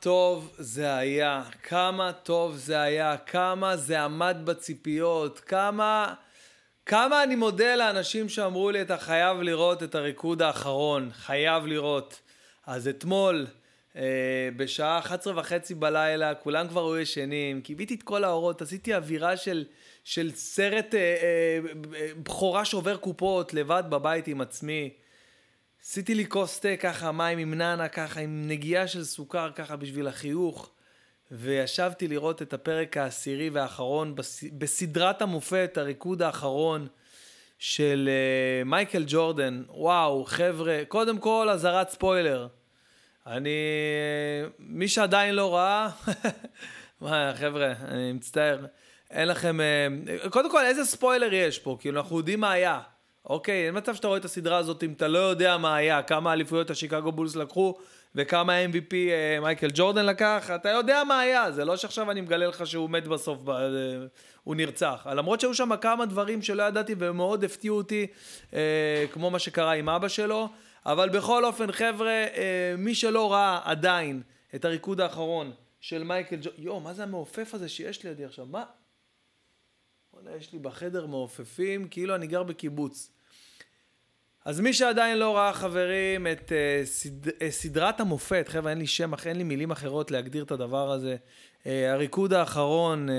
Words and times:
טוב 0.00 0.54
זה 0.58 0.94
היה, 0.94 1.42
כמה 1.62 2.12
טוב 2.12 2.56
זה 2.56 2.80
היה, 2.80 3.16
כמה 3.16 3.76
זה 3.76 4.00
עמד 4.00 4.36
בציפיות, 4.44 5.40
כמה... 5.40 6.14
כמה 6.86 7.22
אני 7.22 7.36
מודה 7.36 7.76
לאנשים 7.76 8.28
שאמרו 8.28 8.70
לי, 8.70 8.82
אתה 8.82 8.96
חייב 8.98 9.42
לראות 9.42 9.82
את 9.82 9.94
הריקוד 9.94 10.42
האחרון, 10.42 11.10
חייב 11.12 11.66
לראות. 11.66 12.20
אז 12.66 12.88
אתמול, 12.88 13.46
אה, 13.96 14.48
בשעה 14.56 14.98
11 14.98 15.40
וחצי 15.40 15.74
בלילה, 15.74 16.34
כולם 16.34 16.68
כבר 16.68 16.84
היו 16.84 16.98
ישנים, 16.98 17.60
קיוויתי 17.60 17.94
את 17.94 18.02
כל 18.02 18.24
האורות, 18.24 18.62
עשיתי 18.62 18.94
אווירה 18.94 19.36
של, 19.36 19.64
של 20.04 20.30
סרט 20.34 20.94
אה, 20.94 21.00
אה, 21.00 21.58
בכורה 22.22 22.64
שובר 22.64 22.96
קופות, 22.96 23.54
לבד 23.54 23.82
בבית 23.88 24.26
עם 24.26 24.40
עצמי. 24.40 24.90
עשיתי 25.90 26.14
לי 26.14 26.26
כוס 26.26 26.60
תה 26.60 26.76
ככה, 26.80 27.12
מים 27.12 27.38
עם 27.38 27.54
נאנה 27.54 27.88
ככה, 27.88 28.20
עם 28.20 28.44
נגיעה 28.48 28.88
של 28.88 29.04
סוכר 29.04 29.50
ככה 29.54 29.76
בשביל 29.76 30.08
החיוך, 30.08 30.70
וישבתי 31.30 32.08
לראות 32.08 32.42
את 32.42 32.52
הפרק 32.52 32.96
העשירי 32.96 33.50
והאחרון 33.50 34.14
בס... 34.14 34.44
בסדרת 34.58 35.22
המופת, 35.22 35.74
הריקוד 35.76 36.22
האחרון 36.22 36.86
של 37.58 38.08
uh, 38.08 38.68
מייקל 38.68 39.04
ג'ורדן. 39.06 39.62
וואו, 39.68 40.24
חבר'ה, 40.24 40.82
קודם 40.88 41.18
כל 41.18 41.48
אזהרת 41.50 41.88
ספוילר. 41.90 42.48
אני... 43.26 43.58
מי 44.58 44.88
שעדיין 44.88 45.34
לא 45.34 45.54
ראה, 45.54 45.88
מה, 47.00 47.32
חבר'ה, 47.34 47.72
אני 47.88 48.12
מצטער. 48.12 48.66
אין 49.10 49.28
לכם... 49.28 49.60
אה, 49.60 50.28
קודם 50.30 50.50
כל, 50.50 50.64
איזה 50.64 50.84
ספוילר 50.84 51.32
יש 51.32 51.58
פה? 51.58 51.76
כאילו, 51.80 52.00
אנחנו 52.00 52.18
יודעים 52.18 52.40
מה 52.40 52.52
היה. 52.52 52.80
אוקיי, 53.24 53.66
אין 53.66 53.76
מצב 53.76 53.94
שאתה 53.94 54.06
רואה 54.06 54.18
את 54.18 54.24
הסדרה 54.24 54.56
הזאת 54.56 54.84
אם 54.84 54.92
אתה 54.92 55.08
לא 55.08 55.18
יודע 55.18 55.56
מה 55.56 55.76
היה, 55.76 56.02
כמה 56.02 56.32
אליפויות 56.32 56.70
השיקגו 56.70 57.12
בולס 57.12 57.36
לקחו 57.36 57.78
וכמה 58.14 58.64
MVP 58.64 58.94
אה, 58.94 59.40
מייקל 59.40 59.68
ג'ורדן 59.74 60.06
לקח, 60.06 60.50
אתה 60.54 60.68
יודע 60.68 61.04
מה 61.04 61.20
היה, 61.20 61.50
זה 61.50 61.64
לא 61.64 61.76
שעכשיו 61.76 62.10
אני 62.10 62.20
מגלה 62.20 62.46
לך 62.46 62.66
שהוא 62.66 62.90
מת 62.90 63.08
בסוף, 63.08 63.38
ב, 63.44 63.50
אה, 63.50 63.66
הוא 64.44 64.56
נרצח. 64.56 65.06
למרות 65.14 65.40
שהיו 65.40 65.54
שם 65.54 65.76
כמה 65.80 66.06
דברים 66.06 66.42
שלא 66.42 66.62
ידעתי 66.62 66.94
ומאוד 66.98 67.44
הפתיעו 67.44 67.76
אותי, 67.76 68.06
אה, 68.54 69.04
כמו 69.12 69.30
מה 69.30 69.38
שקרה 69.38 69.72
עם 69.72 69.88
אבא 69.88 70.08
שלו, 70.08 70.48
אבל 70.86 71.08
בכל 71.08 71.44
אופן, 71.44 71.72
חבר'ה, 71.72 72.10
אה, 72.10 72.74
מי 72.78 72.94
שלא 72.94 73.32
ראה 73.32 73.60
עדיין 73.64 74.22
את 74.54 74.64
הריקוד 74.64 75.00
האחרון 75.00 75.52
של 75.80 76.04
מייקל 76.04 76.36
ג'ורדן, 76.36 76.62
יואו, 76.62 76.80
מה 76.80 76.94
זה 76.94 77.02
המעופף 77.02 77.54
הזה 77.54 77.68
שיש 77.68 78.04
לידי 78.04 78.24
עכשיו? 78.24 78.46
מה? 78.46 78.64
וואלה, 80.22 80.36
יש 80.36 80.52
לי 80.52 80.58
בחדר 80.58 81.06
מעופפים, 81.06 81.88
כאילו 81.88 82.14
אני 82.14 82.26
גר 82.26 82.42
בקיבוץ. 82.42 83.10
אז 84.44 84.60
מי 84.60 84.72
שעדיין 84.72 85.18
לא 85.18 85.36
ראה, 85.36 85.52
חברים, 85.52 86.26
את 86.26 86.52
uh, 86.52 86.86
סד, 86.86 87.28
uh, 87.28 87.30
סדרת 87.50 88.00
המופת, 88.00 88.46
חבר'ה, 88.48 88.70
אין 88.70 88.78
לי 88.78 88.86
שם, 88.86 89.12
אין 89.26 89.36
לי 89.36 89.44
מילים 89.44 89.70
אחרות 89.70 90.10
להגדיר 90.10 90.44
את 90.44 90.50
הדבר 90.50 90.90
הזה. 90.90 91.16
Uh, 91.62 91.66
הריקוד 91.88 92.32
האחרון 92.32 93.08
uh, 93.08 93.12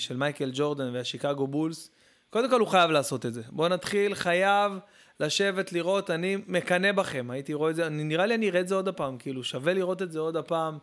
של 0.00 0.16
מייקל 0.16 0.50
ג'ורדן 0.54 0.94
והשיקגו 0.94 1.46
בולס, 1.46 1.90
קודם 2.30 2.50
כל 2.50 2.60
הוא 2.60 2.68
חייב 2.68 2.90
לעשות 2.90 3.26
את 3.26 3.34
זה. 3.34 3.42
בואו 3.50 3.68
נתחיל, 3.68 4.14
חייב 4.14 4.72
לשבת, 5.20 5.72
לראות, 5.72 6.10
אני 6.10 6.36
מקנא 6.46 6.92
בכם, 6.92 7.30
הייתי 7.30 7.54
רואה 7.54 7.70
את 7.70 7.76
זה, 7.76 7.88
נראה 7.88 8.26
לי 8.26 8.34
אני 8.34 8.48
אראה 8.48 8.60
את 8.60 8.68
זה 8.68 8.74
עוד 8.74 8.88
הפעם, 8.88 9.18
כאילו, 9.18 9.44
שווה 9.44 9.74
לראות 9.74 10.02
את 10.02 10.12
זה 10.12 10.18
עוד 10.18 10.36
הפעם. 10.36 10.78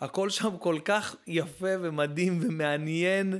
הכל 0.00 0.30
שם 0.30 0.56
כל 0.56 0.78
כך 0.84 1.16
יפה 1.26 1.74
ומדהים 1.80 2.40
ומעניין. 2.42 3.38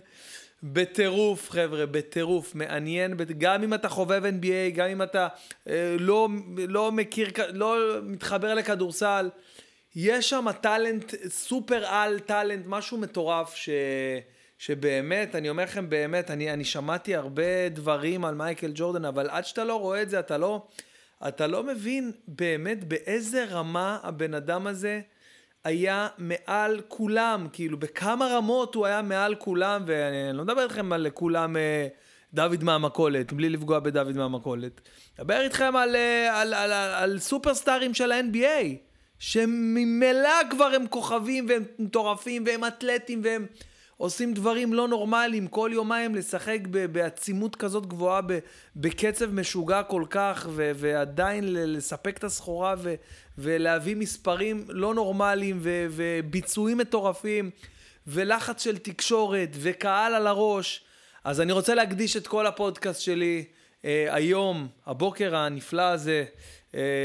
בטירוף, 0.63 1.51
חבר'ה, 1.51 1.87
בטירוף, 1.87 2.55
מעניין, 2.55 3.17
גם 3.39 3.63
אם 3.63 3.75
אתה 3.75 3.89
חובב 3.89 4.23
NBA, 4.25 4.75
גם 4.75 4.89
אם 4.89 5.03
אתה 5.03 5.29
אה, 5.69 5.97
לא, 5.99 6.29
לא 6.69 6.93
מכיר, 6.93 7.29
לא 7.53 7.77
מתחבר 8.03 8.55
לכדורסל, 8.55 9.31
יש 9.97 10.31
שם 10.31 10.47
טאלנט, 10.61 11.15
סופר 11.29 11.87
על 11.87 12.19
טאלנט, 12.19 12.65
משהו 12.67 12.99
מטורף, 12.99 13.55
ש, 13.55 13.69
שבאמת, 14.59 15.35
אני 15.35 15.51
אומר 15.51 15.63
לכם 15.63 15.91
באמת, 15.91 16.31
אני, 16.31 16.53
אני 16.53 16.65
שמעתי 16.65 17.15
הרבה 17.15 17.69
דברים 17.69 18.25
על 18.25 18.35
מייקל 18.35 18.71
ג'ורדן, 18.75 19.05
אבל 19.05 19.31
עד 19.31 19.45
שאתה 19.45 19.65
לא 19.65 19.81
רואה 19.81 20.03
את 20.03 20.11
זה, 20.11 20.21
אתה 20.21 20.39
לא, 20.39 20.67
אתה 21.29 21.47
לא 21.47 21.63
מבין 21.63 22.13
באמת 22.29 22.85
באיזה 22.85 23.45
רמה 23.45 23.99
הבן 24.03 24.35
אדם 24.35 24.67
הזה, 24.67 25.01
היה 25.65 26.09
מעל 26.19 26.81
כולם, 26.89 27.47
כאילו 27.53 27.79
בכמה 27.79 28.27
רמות 28.27 28.75
הוא 28.75 28.87
היה 28.87 29.03
מעל 29.03 29.35
כולם, 29.35 29.83
ואני 29.87 30.37
לא 30.37 30.45
מדבר 30.45 30.63
איתכם 30.63 30.93
על 30.93 31.07
כולם 31.15 31.57
אה, 31.57 31.87
דוד 32.35 32.65
מהמכולת, 32.65 33.33
בלי 33.33 33.49
לפגוע 33.49 33.79
בדוד 33.81 34.17
מהמכולת. 34.17 34.81
מדבר 35.19 35.41
איתכם 35.41 35.77
על, 35.77 35.97
אה, 35.97 36.41
על, 36.41 36.55
על, 36.55 36.73
על, 36.73 36.91
על 36.95 37.19
סופרסטארים 37.19 37.95
של 37.95 38.13
ה-NBA, 38.13 38.67
שממילא 39.19 40.51
כבר 40.51 40.71
הם 40.75 40.87
כוכבים 40.87 41.47
והם 41.49 41.63
מטורפים 41.79 42.45
והם 42.47 42.65
אתלטים 42.65 43.21
והם 43.25 43.47
עושים 43.99 44.35
דברים 44.35 44.75
לא 44.75 44.89
נורמליים, 44.89 45.47
כל 45.49 45.71
יומיים 45.73 46.15
לשחק 46.15 46.59
בעצימות 46.93 47.57
כזאת 47.57 47.87
גבוהה, 47.87 48.21
בקצב 48.77 49.35
משוגע 49.35 49.83
כל 49.83 50.05
כך, 50.11 50.47
ו- 50.51 50.71
ועדיין 50.75 51.45
לספק 51.53 52.19
את 52.19 52.25
הסחורה 52.25 52.75
ו- 52.79 52.95
ולהביא 53.39 53.97
מספרים 53.97 54.65
לא 54.69 54.95
נורמליים 54.95 55.59
ו- 55.61 55.87
וביצועים 55.91 56.79
מטורפים, 56.79 57.51
ולחץ 58.07 58.65
של 58.65 58.79
תקשורת 58.79 59.49
וקהל 59.53 60.15
על 60.15 60.27
הראש. 60.27 60.85
אז 61.25 61.41
אני 61.41 61.53
רוצה 61.53 61.75
להקדיש 61.75 62.17
את 62.17 62.27
כל 62.27 62.47
הפודקאסט 62.47 63.01
שלי 63.01 63.45
אה, 63.85 64.07
היום, 64.11 64.69
הבוקר 64.87 65.37
הנפלא 65.37 65.83
הזה, 65.83 66.25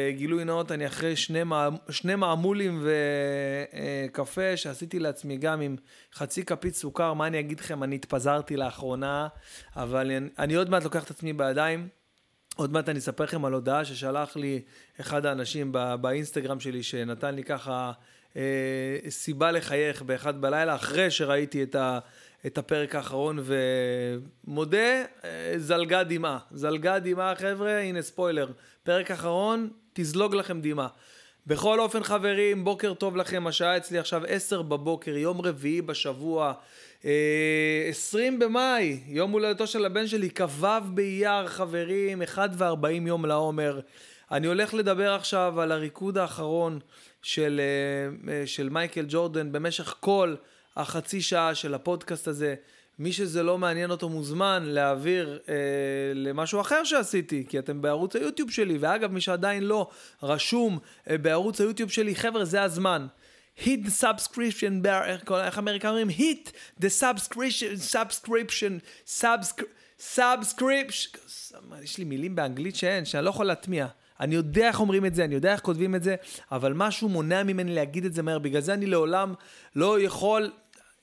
גילוי 0.09 0.44
נאות, 0.46 0.72
אני 0.72 0.88
אחרי 0.88 1.16
שני, 1.16 1.44
מע... 1.44 1.69
שני 1.90 2.16
מעמולים 2.16 2.85
וקפה 4.09 4.41
אה, 4.41 4.57
שעשיתי 4.57 5.00
לעצמי 5.00 5.38
גם 5.38 5.62
עם 5.62 5.75
חצי 6.13 6.46
כפית 6.46 6.75
סוכר, 6.75 7.13
מה 7.13 7.28
אני 7.28 7.40
אגיד 7.40 7.59
לכם, 7.59 7.84
אני 7.84 7.96
התפזרתי 7.96 8.57
לאחרונה, 8.57 9.28
אבל 9.75 10.12
אני, 10.12 10.29
אני 10.40 10.53
עוד 10.53 10.69
מעט 10.69 10.84
לוקח 10.84 11.03
את 11.03 11.12
עצמי 11.12 11.34
בידיים. 11.34 11.88
עוד 12.56 12.72
מעט 12.72 12.90
אני 12.90 13.00
אספר 13.00 13.24
לכם 13.24 13.46
על 13.46 13.53
הודעה 13.53 13.85
ששלח 13.85 14.35
לי 14.35 14.62
אחד 15.01 15.25
האנשים 15.25 15.72
בא, 15.72 15.95
באינסטגרם 15.95 16.59
שלי, 16.59 16.84
שנתן 16.84 17.35
לי 17.35 17.44
ככה 17.44 17.91
אה, 18.38 18.97
סיבה 19.09 19.51
לחייך 19.51 20.01
באחד 20.01 20.41
בלילה, 20.41 20.75
אחרי 20.75 21.12
שראיתי 21.12 21.63
את, 21.63 21.75
ה, 21.75 22.00
את 22.45 22.57
הפרק 22.57 22.95
האחרון, 22.95 23.40
ומודה, 23.44 25.03
אה, 25.24 25.53
זלגה 25.57 26.03
דמעה. 26.03 26.40
זלגה 26.51 27.00
דמעה, 27.00 27.35
חבר'ה, 27.35 27.80
הנה 27.80 28.01
ספוילר. 28.01 28.51
פרק 28.84 29.12
אחרון, 29.12 29.70
תזלוג 29.94 30.36
לכם 30.36 30.62
דמעה. 30.62 30.88
בכל 31.48 31.80
אופן, 31.80 32.04
חברים, 32.04 32.64
בוקר 32.64 32.94
טוב 32.94 33.18
לכם. 33.18 33.48
השעה 33.48 33.78
אצלי 33.78 34.00
עכשיו 34.00 34.22
10 34.28 34.62
בבוקר, 34.62 35.18
יום 35.18 35.42
רביעי 35.42 35.82
בשבוע. 35.82 36.54
20 37.90 38.34
אה, 38.34 38.40
במאי, 38.40 39.00
יום 39.08 39.32
הולדתו 39.32 39.68
של 39.68 39.86
הבן 39.86 40.08
שלי, 40.08 40.30
כ"ו 40.30 40.68
באייר, 40.94 41.48
חברים, 41.48 42.22
1 42.22 42.50
ו-40 42.58 43.08
יום 43.08 43.26
לעומר. 43.26 43.80
אני 44.32 44.48
הולך 44.48 44.74
לדבר 44.74 45.14
עכשיו 45.14 45.62
על 45.62 45.72
הריקוד 45.72 46.18
האחרון 46.18 46.80
של, 47.22 47.62
אה, 48.30 48.48
של 48.48 48.70
מייקל 48.70 49.06
ג'ורדן 49.08 49.52
במשך 49.52 49.96
כל 50.00 50.36
החצי 50.76 51.22
שעה 51.22 51.56
של 51.56 51.74
הפודקאסט 51.74 52.28
הזה. 52.28 52.56
מי 53.00 53.14
שזה 53.14 53.44
לא 53.44 53.58
מעניין 53.58 53.92
אותו 53.92 54.09
מוזמן 54.09 54.64
להעביר 54.66 55.40
אה, 55.50 55.54
למשהו 56.16 56.62
אחר 56.62 56.84
שעשיתי, 56.84 57.44
כי 57.50 57.60
אתם 57.60 57.81
בערוץ 57.81 58.16
היוטיוב 58.16 58.51
שלי, 58.51 58.78
ואגב, 58.78 59.12
מי 59.12 59.22
שעדיין 59.22 59.63
לא 59.63 59.90
רשום 60.24 60.80
אה, 61.10 61.18
בערוץ 61.18 61.62
היוטיוב 61.62 61.90
שלי, 61.90 62.16
חבר'ה, 62.16 62.45
זה 62.45 62.62
הזמן. 62.62 63.07
hit 63.57 63.86
the 63.86 64.04
subscription, 64.04 64.88
איך 65.34 65.57
אמריקאים 65.57 65.94
אומרים? 65.94 66.10
hit 66.10 66.50
the 66.81 67.01
subscription, 67.01 67.94
subscription, 67.94 68.80
subscription, 70.16 71.18
יש 71.84 71.98
לי 71.98 72.04
מילים 72.04 72.36
באנגלית 72.36 72.75
שאין, 72.75 73.06
שאני 73.06 73.25
לא 73.25 73.30
יכול 73.30 73.45
להטמיע. 73.45 73.88
אני 74.19 74.36
יודע 74.36 74.68
איך 74.68 74.80
אומרים 74.80 75.06
את 75.06 75.16
זה, 75.16 75.24
אני 75.24 75.36
יודע 75.36 75.51
איך 75.51 75.62
כותבים 75.62 75.95
את 75.95 76.04
זה, 76.04 76.16
אבל 76.51 76.74
משהו 76.74 77.10
מונע 77.10 77.44
ממני 77.44 77.75
להגיד 77.75 78.06
את 78.06 78.13
זה 78.13 78.22
מהר, 78.22 78.40
בגלל 78.40 78.62
זה 78.62 78.74
אני 78.74 78.86
לעולם 78.86 79.34
לא 79.75 80.01
יכול 80.01 80.51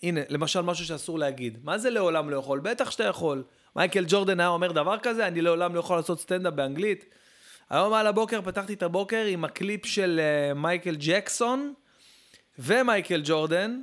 הנה, 0.02 0.20
למשל 0.29 0.61
משהו 0.61 0.85
שאסור 0.85 1.19
להגיד. 1.19 1.58
מה 1.62 1.79
זה 1.79 1.91
לעולם 1.91 2.31
לא 2.31 2.37
יכול? 2.37 2.61
בטח 2.61 2.91
שאתה 2.91 3.05
יכול. 3.05 3.44
מייקל 3.76 4.05
ג'ורדן 4.08 4.41
היה 4.41 4.49
אומר 4.49 4.73
דבר 4.73 4.99
כזה, 4.99 5.26
אני 5.26 5.43
לעולם 5.43 5.75
לא 5.75 5.81
יכול 5.81 5.97
לעשות 5.97 6.20
סטנדאפ 6.20 6.55
באנגלית. 6.55 7.05
היום 7.70 7.94
על 7.94 8.06
הבוקר 8.06 8.43
פתחתי 8.43 8.75
את 8.75 8.82
הבוקר 8.82 9.25
עם 9.25 9.44
הקליפ 9.44 9.87
של 9.87 10.20
uh, 10.20 10.55
מייקל 10.55 10.97
ג'קסון 10.99 11.75
ומייקל 12.58 13.20
ג'ורדן, 13.25 13.81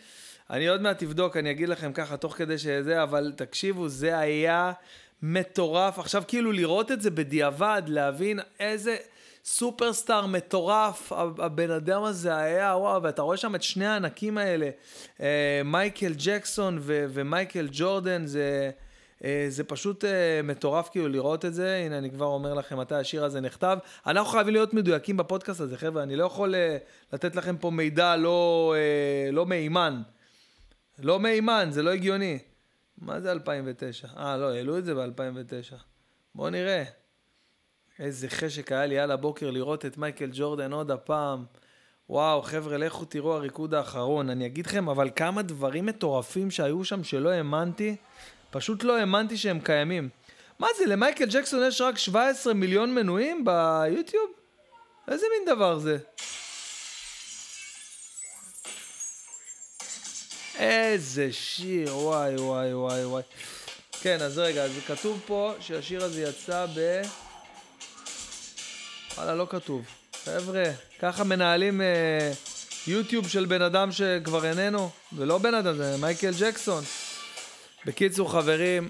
אני 0.50 0.69
עוד 0.69 0.82
מעט 0.82 1.03
אבדוק, 1.03 1.37
אני 1.37 1.50
אגיד 1.50 1.69
לכם 1.69 1.93
ככה 1.93 2.17
תוך 2.17 2.37
כדי 2.37 2.59
שזה, 2.59 3.03
אבל 3.03 3.32
תקשיבו, 3.37 3.88
זה 3.88 4.19
היה 4.19 4.73
מטורף. 5.22 5.99
עכשיו 5.99 6.22
כאילו 6.28 6.52
לראות 6.52 6.90
את 6.90 7.02
זה 7.02 7.11
בדיעבד, 7.11 7.82
להבין 7.87 8.40
איזה 8.61 8.96
סופרסטאר 9.44 10.26
מטורף 10.26 11.12
הבן 11.38 11.70
אדם 11.70 12.02
הזה 12.02 12.37
היה, 12.37 12.76
וואו, 12.76 13.02
ואתה 13.02 13.22
רואה 13.22 13.37
שם 13.37 13.55
את 13.55 13.62
שני 13.62 13.87
הענקים 13.87 14.38
האלה, 14.38 14.70
אה, 15.20 15.62
מייקל 15.64 16.12
ג'קסון 16.17 16.78
ו- 16.81 17.06
ומייקל 17.08 17.69
ג'ורדן, 17.72 18.26
זה... 18.26 18.70
אה, 19.25 19.46
זה 19.49 19.64
פשוט 19.64 20.05
אה, 20.05 20.40
מטורף 20.44 20.88
כאילו 20.88 21.08
לראות 21.08 21.44
את 21.44 21.55
זה, 21.55 21.82
הנה 21.87 21.99
אני 21.99 22.11
כבר 22.11 22.26
אומר 22.26 22.55
לכם 22.55 22.78
מתי 22.78 22.94
השיר 22.94 23.25
הזה 23.25 23.40
נכתב. 23.40 23.78
אנחנו 24.06 24.31
חייבים 24.31 24.55
להיות 24.55 24.75
מדויקים 24.75 25.17
בפודקאסט 25.17 25.61
הזה, 25.61 25.78
חבר'ה, 25.78 26.02
אני 26.02 26.17
לא 26.17 26.25
יכול 26.25 26.55
לתת 27.12 27.37
לכם 27.37 27.56
פה 27.56 27.70
מידע 27.70 28.17
לא, 28.17 28.75
לא 29.32 29.46
מהימן. 29.46 30.02
לא 30.99 31.20
מהימן, 31.20 31.69
זה 31.70 31.82
לא 31.82 31.90
הגיוני. 31.90 32.38
מה 33.00 33.20
זה 33.20 33.32
2009? 33.32 34.08
אה, 34.17 34.37
לא, 34.37 34.50
העלו 34.52 34.79
את 34.79 34.85
זה 34.85 34.94
ב-2009. 34.94 35.75
בואו 36.35 36.50
נראה. 36.50 36.85
איזה 37.99 38.29
חשק 38.29 38.73
היה 38.73 38.87
לי 38.87 38.99
על 38.99 39.11
הבוקר 39.11 39.50
לראות 39.50 39.87
את 39.87 39.99
מייקל 39.99 40.31
ג'ורדן 40.32 40.73
עוד 40.73 40.91
הפעם. 40.91 41.44
וואו, 42.11 42.43
חבר'ה, 42.43 42.79
לכו 42.79 43.05
תראו 43.05 43.35
הריקוד 43.35 43.75
האחרון. 43.75 44.31
אני 44.31 44.47
אגיד 44.47 44.67
לכם, 44.67 44.88
אבל 44.88 45.11
כמה 45.17 45.43
דברים 45.43 45.87
מטורפים 45.87 46.50
שהיו 46.50 46.85
שם 46.85 47.05
שלא 47.05 47.29
האמנתי. 47.29 47.97
פשוט 48.50 48.85
לא 48.85 48.97
האמנתי 48.97 49.37
שהם 49.37 49.61
קיימים. 49.61 50.08
מה 50.58 50.67
זה, 50.79 50.87
למייקל 50.87 51.26
ג'קסון 51.31 51.61
יש 51.67 51.81
רק 51.81 51.99
17 51.99 52.55
מיליון 52.55 52.94
מנויים 52.94 53.44
ביוטיוב? 53.44 54.31
איזה 55.08 55.26
מין 55.38 55.56
דבר 55.56 55.79
זה? 55.79 55.99
איזה 60.60 61.32
שיר, 61.32 61.96
וואי 61.96 62.34
וואי 62.34 62.74
וואי 62.74 63.04
וואי. 63.04 63.22
כן, 64.02 64.18
אז 64.20 64.38
רגע, 64.38 64.64
אז 64.64 64.70
כתוב 64.86 65.20
פה 65.26 65.52
שהשיר 65.60 66.04
הזה 66.04 66.22
יצא 66.22 66.66
ב... 66.76 67.02
וואלה, 69.16 69.34
לא 69.34 69.46
כתוב. 69.50 69.84
חבר'ה, 70.24 70.64
ככה 70.98 71.24
מנהלים 71.24 71.80
אה, 71.80 72.32
יוטיוב 72.86 73.28
של 73.28 73.44
בן 73.44 73.62
אדם 73.62 73.92
שכבר 73.92 74.44
איננו, 74.46 74.90
ולא 75.12 75.38
בן 75.38 75.54
אדם, 75.54 75.76
זה 75.76 75.96
מייקל 75.96 76.32
ג'קסון. 76.40 76.84
בקיצור, 77.86 78.32
חברים, 78.32 78.88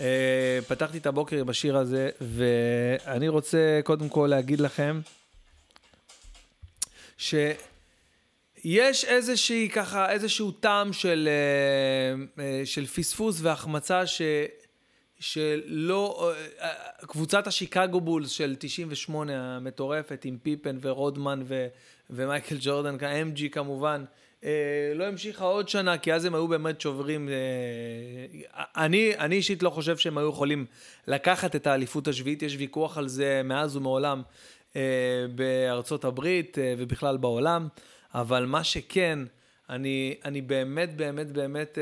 אה, 0.00 0.58
פתחתי 0.68 0.98
את 0.98 1.06
הבוקר 1.06 1.44
בשיר 1.44 1.76
הזה, 1.76 2.10
ואני 2.20 3.28
רוצה 3.28 3.80
קודם 3.84 4.08
כל 4.08 4.26
להגיד 4.30 4.60
לכם, 4.60 5.00
שיש 8.62 9.04
איזושהי 9.04 9.68
ככה, 9.68 10.10
איזשהו 10.12 10.50
טעם 10.50 10.92
של, 10.92 11.28
אה, 11.28 12.44
אה, 12.44 12.66
של 12.66 12.86
פספוס 12.86 13.38
והחמצה 13.42 14.06
ש... 14.06 14.22
שלא, 15.20 16.32
קבוצת 17.06 17.46
השיקגו 17.46 18.00
בולס 18.00 18.30
של 18.30 18.56
98 18.58 19.56
המטורפת 19.56 20.24
עם 20.24 20.38
פיפן 20.42 20.78
ורודמן 20.80 21.42
ו, 21.44 21.66
ומייקל 22.10 22.56
ג'ורדן, 22.60 22.96
MG 22.96 23.48
כמובן, 23.52 24.04
אה, 24.44 24.92
לא 24.94 25.04
המשיכה 25.04 25.44
עוד 25.44 25.68
שנה, 25.68 25.98
כי 25.98 26.12
אז 26.12 26.24
הם 26.24 26.34
היו 26.34 26.48
באמת 26.48 26.80
שוברים. 26.80 27.28
אה, 27.28 27.34
אני, 28.76 29.12
אני 29.18 29.34
אישית 29.34 29.62
לא 29.62 29.70
חושב 29.70 29.96
שהם 29.96 30.18
היו 30.18 30.28
יכולים 30.28 30.66
לקחת 31.06 31.56
את 31.56 31.66
האליפות 31.66 32.08
השביעית, 32.08 32.42
יש 32.42 32.56
ויכוח 32.58 32.98
על 32.98 33.08
זה 33.08 33.40
מאז 33.44 33.76
ומעולם 33.76 34.22
אה, 34.76 34.80
בארצות 35.34 36.04
הברית 36.04 36.58
ובכלל 36.78 37.16
בעולם, 37.16 37.68
אבל 38.14 38.46
מה 38.46 38.64
שכן, 38.64 39.18
אני, 39.70 40.14
אני 40.24 40.40
באמת, 40.40 40.96
באמת, 40.96 41.32
באמת, 41.32 41.78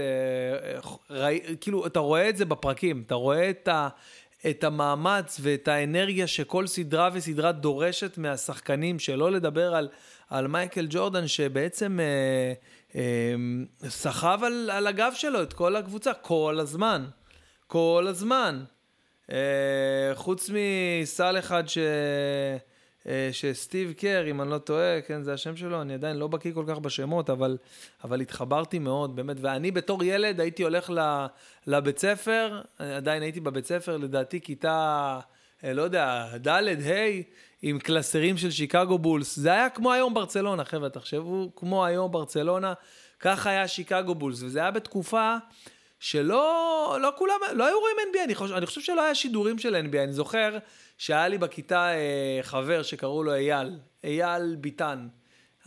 ראי, 1.11 1.41
כאילו, 1.61 1.87
אתה 1.87 1.99
רואה 1.99 2.29
את 2.29 2.37
זה 2.37 2.45
בפרקים, 2.45 3.03
אתה 3.07 3.15
רואה 3.15 3.51
את, 3.51 3.69
ה, 3.69 3.89
את 4.51 4.65
המאמץ 4.65 5.41
ואת 5.43 5.69
האנרגיה 5.69 6.27
שכל 6.27 6.67
סדרה 6.67 7.11
וסדרה 7.13 7.53
דורשת 7.53 8.19
מהשחקנים, 8.19 8.99
שלא 8.99 9.33
לדבר 9.33 9.75
על... 9.75 9.89
על 10.31 10.47
מייקל 10.47 10.87
ג'ורדן, 10.91 11.29
שבעצם 11.29 12.01
אה, 12.01 12.53
אה, 12.95 13.35
סחב 13.89 14.41
על, 14.45 14.71
על 14.73 14.87
הגב 14.87 15.13
שלו 15.15 15.43
את 15.43 15.53
כל 15.53 15.77
הקבוצה 15.77 16.15
כל 16.15 16.59
הזמן. 16.61 17.07
כל 17.67 18.07
הזמן. 18.09 18.65
אה, 19.33 20.13
חוץ 20.15 20.51
מסל 20.53 21.39
אחד 21.39 21.69
ש... 21.69 21.79
אה, 23.07 23.29
שסטיב 23.33 23.93
קר, 23.93 24.31
אם 24.31 24.43
אני 24.43 24.51
לא 24.51 24.59
טועה, 24.59 25.01
כן, 25.01 25.23
זה 25.23 25.33
השם 25.33 25.57
שלו, 25.57 25.83
אני 25.83 25.95
עדיין 25.95 26.17
לא 26.17 26.27
בקיא 26.27 26.53
כל 26.53 26.65
כך 26.69 26.79
בשמות, 26.79 27.31
אבל, 27.31 27.57
אבל 28.05 28.21
התחברתי 28.21 28.79
מאוד, 28.79 29.17
באמת. 29.17 29.37
ואני 29.41 29.71
בתור 29.71 30.05
ילד 30.05 30.41
הייתי 30.41 30.63
הולך 30.63 30.93
לבית 31.67 31.99
ספר, 31.99 32.61
עדיין 32.79 33.23
הייתי 33.23 33.41
בבית 33.41 33.67
ספר, 33.67 33.97
לדעתי 33.97 34.41
כיתה, 34.41 35.21
אה, 35.65 35.73
לא 35.73 35.83
יודע, 35.83 36.37
ד', 36.37 36.49
ה', 36.49 37.21
עם 37.63 37.79
קלסרים 37.79 38.37
של 38.37 38.51
שיקגו 38.51 38.99
בולס. 38.99 39.37
זה 39.37 39.53
היה 39.53 39.71
כמו 39.71 39.93
היום 39.93 40.15
ברצלונה, 40.15 40.65
חבר'ה, 40.65 40.89
תחשבו, 40.89 41.51
כמו 41.57 41.85
היום 41.85 42.13
ברצלונה, 42.13 42.73
ככה 43.21 43.51
היה 43.51 43.69
שיקגו 43.69 44.15
בולס, 44.15 44.43
וזה 44.43 44.61
היה 44.61 44.71
בתקופה 44.71 45.37
שלא 46.01 46.99
לא 47.03 47.13
כולם, 47.17 47.35
לא 47.55 47.67
היו 47.67 47.81
רואים 47.81 47.97
NBA, 48.13 48.25
אני 48.25 48.35
חושב, 48.35 48.55
אני 48.55 48.67
חושב 48.67 48.81
שלא 48.81 49.03
היה 49.03 49.15
שידורים 49.15 49.59
של 49.59 49.75
NBA, 49.75 49.97
אני 49.97 50.13
זוכר 50.13 50.59
שהיה 50.99 51.29
לי 51.29 51.39
בכיתה 51.39 51.89
אה, 51.95 52.39
חבר 52.43 52.83
שקראו 52.83 53.23
לו 53.23 53.35
אייל, 53.35 53.79
אייל 54.05 54.57
ביטן. 54.57 55.09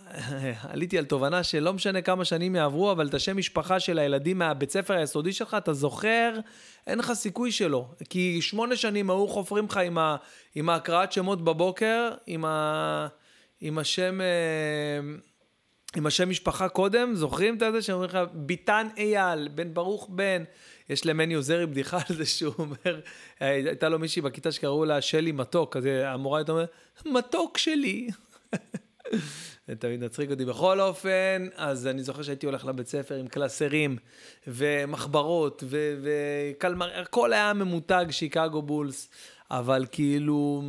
עליתי 0.72 0.98
על 0.98 1.06
תובנה 1.06 1.44
שלא 1.44 1.74
משנה 1.74 2.02
כמה 2.02 2.26
שנים 2.26 2.56
יעברו, 2.56 2.92
אבל 2.92 3.08
את 3.08 3.14
השם 3.14 3.38
משפחה 3.38 3.80
של 3.80 4.00
הילדים 4.00 4.38
מהבית 4.38 4.72
ספר 4.72 4.94
היסודי 4.94 5.34
שלך, 5.34 5.54
אתה 5.58 5.74
זוכר, 5.74 6.40
אין 6.88 7.00
לך 7.00 7.14
סיכוי 7.14 7.52
שלו. 7.52 7.88
כי 8.10 8.42
שמונה 8.42 8.76
שנים 8.76 9.10
היו 9.10 9.28
חופרים 9.28 9.66
לך 9.66 9.78
עם, 9.78 9.98
ה, 9.98 10.16
עם 10.56 10.70
ההקראת 10.70 11.12
שמות 11.12 11.44
בבוקר, 11.44 12.12
עם, 12.28 12.46
ה, 12.46 13.08
עם 13.62 13.78
השם... 13.78 14.22
אה, 14.22 15.00
עם 15.96 16.06
השם 16.06 16.30
משפחה 16.30 16.70
קודם, 16.70 17.16
זוכרים 17.16 17.54
את 17.56 17.60
זה 17.74 17.82
שאומרים 17.82 18.10
לך, 18.10 18.18
ביטן 18.34 18.88
אייל, 18.98 19.48
בן 19.48 19.74
ברוך 19.74 20.10
בן. 20.10 20.44
יש 20.90 21.06
למני 21.06 21.34
עוזרי 21.34 21.66
בדיחה 21.66 21.98
על 22.10 22.16
זה 22.16 22.26
שהוא 22.26 22.54
אומר, 22.58 23.00
הייתה 23.40 23.90
לו 23.90 24.00
מישהי 24.00 24.22
בכיתה 24.22 24.52
שקראו 24.52 24.86
לה 24.86 25.02
שלי 25.02 25.32
מתוק, 25.32 25.78
אז 25.78 25.86
המורה 26.06 26.40
הייתה 26.40 26.52
אומרת, 26.52 26.72
מתוק 27.06 27.58
שלי. 27.58 28.10
זה 29.68 29.76
תמיד 29.80 30.04
מצחיק 30.04 30.32
אותי. 30.32 30.46
בכל 30.46 30.80
אופן, 30.80 31.48
אז 31.56 31.88
אני 31.88 32.04
זוכר 32.04 32.22
שהייתי 32.22 32.46
הולך 32.46 32.66
לבית 32.66 32.88
ספר 32.88 33.16
עם 33.16 33.28
קלסרים 33.28 33.98
ומחברות 34.48 35.64
וקלמר, 35.70 37.00
הכל 37.02 37.34
היה 37.34 37.54
ממותג 37.54 38.06
שיקגו 38.10 38.62
בולס, 38.62 39.10
אבל 39.52 39.86
כאילו, 39.92 40.64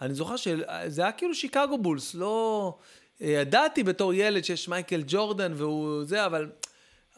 אני 0.00 0.14
זוכר 0.14 0.36
שזה 0.36 1.02
היה 1.02 1.12
כאילו 1.12 1.34
שיקגו 1.34 1.78
בולס, 1.78 2.14
לא... 2.14 2.74
ידעתי 3.24 3.82
בתור 3.82 4.14
ילד 4.14 4.44
שיש 4.44 4.68
מייקל 4.68 5.02
ג'ורדן 5.06 5.52
והוא 5.56 6.04
זה, 6.04 6.26
אבל... 6.26 6.50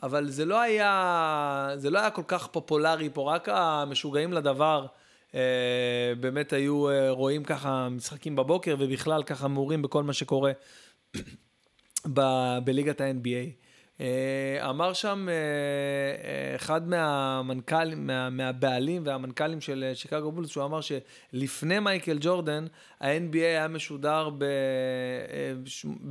אבל 0.02 0.28
זה 0.30 0.44
לא 0.44 0.60
היה, 0.60 1.70
זה 1.76 1.90
לא 1.90 1.98
היה 1.98 2.10
כל 2.10 2.22
כך 2.26 2.46
פופולרי 2.46 3.10
פה, 3.12 3.34
רק 3.34 3.48
המשוגעים 3.48 4.32
לדבר 4.32 4.86
אה, 5.34 6.12
באמת 6.20 6.52
היו 6.52 6.90
אה, 6.90 7.10
רואים 7.10 7.44
ככה 7.44 7.88
משחקים 7.88 8.36
בבוקר 8.36 8.76
ובכלל 8.78 9.22
ככה 9.22 9.48
מעורים 9.48 9.82
בכל 9.82 10.02
מה 10.02 10.12
שקורה 10.12 10.52
ב- 12.14 12.58
בליגת 12.64 13.00
ה-NBA. 13.00 13.65
אה, 14.00 14.70
אמר 14.70 14.92
שם 14.92 15.28
אה, 15.28 15.34
אה, 15.34 16.56
אחד 16.56 16.88
מהמנכ"לים, 16.88 18.06
מה, 18.06 18.30
מהבעלים 18.30 19.02
והמנכ"לים 19.06 19.60
של 19.60 19.90
שיקגו 19.94 20.32
בולס, 20.32 20.50
שהוא 20.50 20.64
אמר 20.64 20.80
שלפני 20.80 21.78
מייקל 21.78 22.18
ג'ורדן, 22.20 22.66
ה-NBA 23.00 23.36
היה 23.36 23.68
משודר 23.68 24.30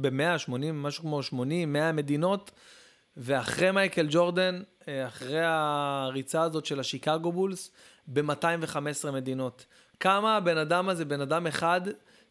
ב-180, 0.01 0.51
משהו 0.73 1.03
כמו 1.03 1.23
80, 1.23 1.73
100 1.73 1.91
מדינות, 1.91 2.51
ואחרי 3.17 3.71
מייקל 3.71 4.07
ג'ורדן, 4.09 4.61
אחרי 5.07 5.41
הריצה 5.43 6.41
הזאת 6.41 6.65
של 6.65 6.79
השיקגו 6.79 7.31
בולס, 7.31 7.71
ב-215 8.07 9.11
מדינות. 9.11 9.65
כמה 9.99 10.37
הבן 10.37 10.57
אדם 10.57 10.89
הזה, 10.89 11.05
בן 11.05 11.21
אדם 11.21 11.47
אחד, 11.47 11.81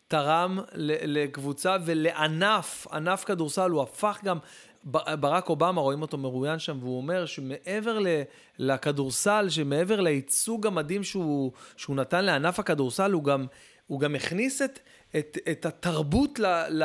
תרם 0.08 0.58
לקבוצה 1.06 1.76
ולענף, 1.84 2.86
ענף 2.92 3.24
כדורסל, 3.24 3.70
הוא 3.70 3.82
הפך 3.82 4.18
גם, 4.24 4.38
ברק 5.20 5.48
אובמה, 5.48 5.80
רואים 5.80 6.02
אותו 6.02 6.18
מרואיין 6.18 6.58
שם, 6.58 6.78
והוא 6.80 6.96
אומר 6.96 7.26
שמעבר 7.26 7.98
לכדורסל, 8.58 9.46
שמעבר 9.48 10.00
לייצוג 10.00 10.66
המדהים 10.66 11.04
שהוא, 11.04 11.52
שהוא 11.76 11.96
נתן 11.96 12.24
לענף 12.24 12.58
הכדורסל, 12.58 13.12
הוא 13.12 13.24
גם, 13.24 13.46
הוא 13.86 14.00
גם 14.00 14.14
הכניס 14.14 14.62
את, 14.62 14.78
את, 15.16 15.38
את 15.50 15.66
התרבות 15.66 16.38
ל, 16.38 16.46
ל, 16.68 16.84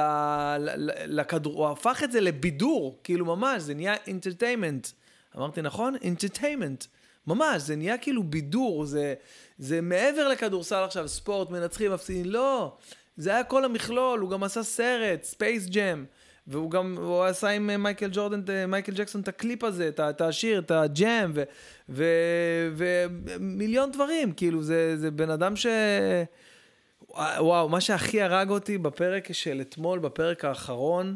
ל, 0.59 0.91
לכדור, 1.19 1.53
הוא 1.53 1.71
הפך 1.71 2.01
את 2.03 2.11
זה 2.11 2.21
לבידור, 2.21 2.99
כאילו 3.03 3.25
ממש, 3.25 3.61
זה 3.61 3.73
נהיה 3.73 3.95
entertainment. 4.07 4.87
אמרתי 5.37 5.61
נכון? 5.61 5.95
entertainment. 6.01 6.85
ממש, 7.27 7.61
זה 7.61 7.75
נהיה 7.75 7.97
כאילו 7.97 8.23
בידור, 8.23 8.85
זה, 8.85 9.13
זה 9.57 9.81
מעבר 9.81 10.27
לכדורסל 10.27 10.83
עכשיו, 10.83 11.07
ספורט, 11.07 11.49
מנצחים, 11.49 11.91
מפסידים, 11.91 12.25
לא. 12.25 12.77
זה 13.17 13.29
היה 13.29 13.43
כל 13.43 13.65
המכלול, 13.65 14.19
הוא 14.19 14.29
גם 14.29 14.43
עשה 14.43 14.63
סרט, 14.63 15.23
Space 15.23 15.65
Jam. 15.65 16.05
והוא 16.49 16.71
גם, 16.71 16.97
הוא 16.97 17.23
עשה 17.23 17.47
עם 17.47 17.69
אה, 17.69 17.77
מייקל 17.77 18.09
ג'ורדן, 18.11 18.41
אה, 18.49 18.65
מייקל 18.65 18.91
ג'קסון 18.91 19.21
את 19.21 19.27
הקליפ 19.27 19.63
הזה, 19.63 19.89
את 20.09 20.21
השיר, 20.21 20.59
את 20.59 20.71
ה 20.71 20.84
Jam, 20.84 21.33
ומיליון 22.69 23.91
דברים, 23.91 24.31
כאילו, 24.31 24.63
זה, 24.63 24.97
זה 24.97 25.11
בן 25.11 25.29
אדם 25.29 25.55
ש... 25.55 25.67
וואו, 27.37 27.69
מה 27.69 27.81
שהכי 27.81 28.21
הרג 28.21 28.49
אותי 28.49 28.77
בפרק 28.77 29.33
של 29.33 29.61
אתמול, 29.61 29.99
בפרק 29.99 30.45
האחרון, 30.45 31.15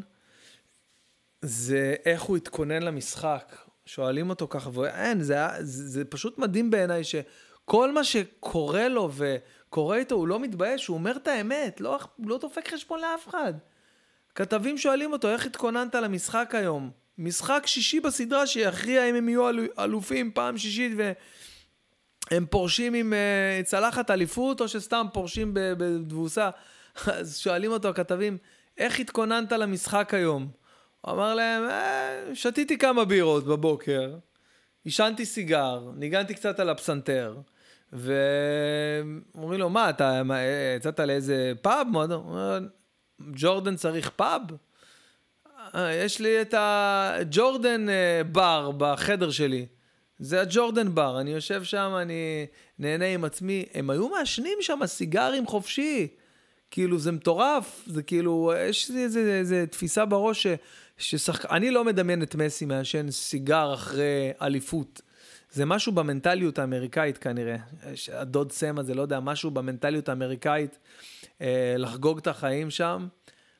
זה 1.42 1.94
איך 2.04 2.22
הוא 2.22 2.36
התכונן 2.36 2.82
למשחק. 2.82 3.56
שואלים 3.86 4.30
אותו 4.30 4.48
ככה, 4.48 4.70
ואין, 4.80 5.22
זה, 5.22 5.36
זה, 5.60 5.88
זה 5.88 6.04
פשוט 6.04 6.38
מדהים 6.38 6.70
בעיניי 6.70 7.04
שכל 7.04 7.92
מה 7.92 8.04
שקורה 8.04 8.88
לו 8.88 9.10
וקורה 9.14 9.96
איתו, 9.96 10.14
הוא 10.14 10.28
לא 10.28 10.40
מתבייש, 10.40 10.86
הוא 10.86 10.94
אומר 10.94 11.16
את 11.16 11.28
האמת, 11.28 11.80
לא, 11.80 11.98
לא 12.18 12.38
דופק 12.38 12.68
חשבון 12.68 13.00
לאף 13.00 13.28
אחד. 13.28 13.54
כתבים 14.34 14.78
שואלים 14.78 15.12
אותו, 15.12 15.28
איך 15.28 15.46
התכוננת 15.46 15.94
למשחק 15.94 16.54
היום? 16.54 16.90
משחק 17.18 17.62
שישי 17.66 18.00
בסדרה 18.00 18.46
שיכריע 18.46 19.10
אם 19.10 19.14
הם 19.14 19.28
יהיו 19.28 19.48
אלופים 19.78 20.30
פעם 20.34 20.58
שישית 20.58 20.92
והם 22.30 22.46
פורשים 22.46 22.94
עם 22.94 23.12
uh, 23.12 23.66
צלחת 23.66 24.10
אליפות 24.10 24.60
או 24.60 24.68
שסתם 24.68 25.06
פורשים 25.12 25.50
בתבוסה. 25.54 26.50
אז 27.06 27.38
שואלים 27.38 27.70
אותו 27.70 27.88
הכתבים, 27.88 28.38
איך 28.78 29.00
התכוננת 29.00 29.52
למשחק 29.52 30.14
היום? 30.14 30.48
הוא 31.00 31.12
אמר 31.12 31.34
להם, 31.34 31.62
אה, 31.64 32.34
שתיתי 32.34 32.78
כמה 32.78 33.04
בירות 33.04 33.44
בבוקר, 33.44 34.16
עישנתי 34.84 35.26
סיגר, 35.26 35.90
ניגנתי 35.96 36.34
קצת 36.34 36.60
על 36.60 36.68
הפסנתר, 36.68 37.36
ואומרים 37.92 39.60
לו, 39.60 39.70
מה, 39.70 39.90
אתה 39.90 40.22
יצאת 40.76 41.00
לאיזה 41.00 41.52
פאב? 41.62 41.86
הוא 41.94 42.02
אומר, 42.12 42.58
ג'ורדן 43.32 43.76
צריך 43.76 44.10
פאב? 44.10 44.40
אה, 45.74 45.94
יש 45.94 46.20
לי 46.20 46.42
את 46.42 46.54
הג'ורדן 46.56 47.88
אה, 47.88 48.24
בר 48.32 48.70
בחדר 48.78 49.30
שלי. 49.30 49.66
זה 50.18 50.40
הג'ורדן 50.40 50.94
בר, 50.94 51.20
אני 51.20 51.30
יושב 51.30 51.64
שם, 51.64 51.92
אני 52.02 52.46
נהנה 52.78 53.06
עם 53.06 53.24
עצמי. 53.24 53.64
הם 53.74 53.90
היו 53.90 54.08
מעשנים 54.08 54.58
שם 54.60 54.80
סיגרים 54.86 55.46
חופשי. 55.46 56.08
כאילו, 56.70 56.98
זה 56.98 57.12
מטורף, 57.12 57.82
זה 57.86 58.02
כאילו, 58.02 58.52
יש 58.68 58.90
לי 58.90 59.04
איזה, 59.04 59.20
איזה 59.20 59.64
תפיסה 59.70 60.04
בראש 60.04 60.46
ש, 60.46 60.46
ששחק... 60.98 61.50
אני 61.50 61.70
לא 61.70 61.84
מדמיין 61.84 62.22
את 62.22 62.34
מסי 62.34 62.64
מעשן 62.64 63.10
סיגר 63.10 63.74
אחרי 63.74 64.32
אליפות. 64.42 65.00
זה 65.54 65.64
משהו 65.64 65.92
במנטליות 65.92 66.58
האמריקאית 66.58 67.18
כנראה. 67.18 67.56
הדוד 68.12 68.52
סם 68.52 68.78
הזה, 68.78 68.94
לא 68.94 69.02
יודע, 69.02 69.20
משהו 69.20 69.50
במנטליות 69.50 70.08
האמריקאית, 70.08 70.78
אה, 71.40 71.74
לחגוג 71.78 72.18
את 72.18 72.26
החיים 72.26 72.70
שם. 72.70 73.08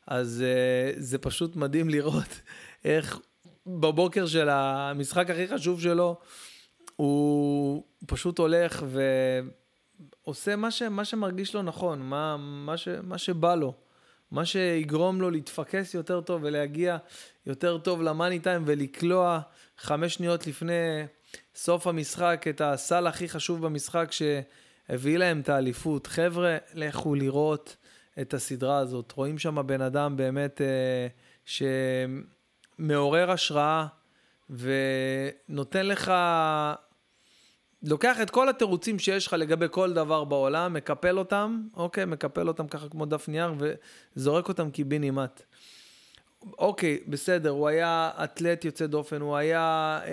אז 0.07 0.45
uh, 0.45 1.01
זה 1.01 1.19
פשוט 1.19 1.57
מדהים 1.57 1.89
לראות 1.89 2.41
איך 2.85 3.19
בבוקר 3.67 4.27
של 4.27 4.49
המשחק 4.49 5.31
הכי 5.31 5.49
חשוב 5.49 5.81
שלו, 5.81 6.17
הוא 6.97 7.85
פשוט 8.07 8.39
הולך 8.39 8.85
ועושה 10.25 10.57
מה, 10.57 10.71
ש, 10.71 10.83
מה 10.83 11.05
שמרגיש 11.05 11.55
לו 11.55 11.63
נכון, 11.63 12.01
מה, 12.01 12.37
מה, 12.39 12.77
ש, 12.77 12.89
מה 13.03 13.19
שבא 13.19 13.55
לו, 13.55 13.75
מה 14.31 14.45
שיגרום 14.45 15.21
לו 15.21 15.31
להתפקס 15.31 15.95
יותר 15.95 16.21
טוב 16.21 16.41
ולהגיע 16.45 16.97
יותר 17.47 17.79
טוב 17.79 18.03
למאני 18.03 18.39
טיים 18.41 18.63
ולקלוע 18.67 19.41
חמש 19.79 20.15
שניות 20.15 20.47
לפני 20.47 21.07
סוף 21.55 21.87
המשחק 21.87 22.45
את 22.50 22.61
הסל 22.61 23.07
הכי 23.07 23.29
חשוב 23.29 23.67
במשחק 23.67 24.11
שהביא 24.12 25.19
להם 25.19 25.41
את 25.41 25.49
האליפות. 25.49 26.07
חבר'ה, 26.07 26.57
לכו 26.75 27.14
לראות. 27.14 27.76
את 28.21 28.35
הסדרה 28.35 28.79
הזאת. 28.79 29.12
רואים 29.12 29.38
שם 29.38 29.67
בן 29.67 29.81
אדם 29.81 30.17
באמת 30.17 30.61
אה, 30.61 31.07
שמעורר 32.79 33.31
השראה 33.31 33.87
ונותן 34.50 35.87
לך, 35.87 36.12
לוקח 37.83 38.21
את 38.23 38.31
כל 38.31 38.49
התירוצים 38.49 38.99
שיש 38.99 39.26
לך 39.26 39.33
לגבי 39.33 39.67
כל 39.71 39.93
דבר 39.93 40.25
בעולם, 40.25 40.73
מקפל 40.73 41.19
אותם, 41.19 41.62
אוקיי, 41.75 42.05
מקפל 42.05 42.49
אותם 42.49 42.69
ככה 42.69 42.88
כמו 42.88 43.07
דף 43.07 43.29
נייר 43.29 43.55
וזורק 44.17 44.49
אותם 44.49 44.71
קיבינימט. 44.71 45.43
אוקיי, 46.59 46.99
בסדר, 47.09 47.51
הוא 47.51 47.69
היה 47.69 48.11
אתלט 48.25 48.65
יוצא 48.65 48.87
דופן, 48.87 49.21
הוא 49.21 49.37
היה, 49.37 50.01
אה, 50.07 50.11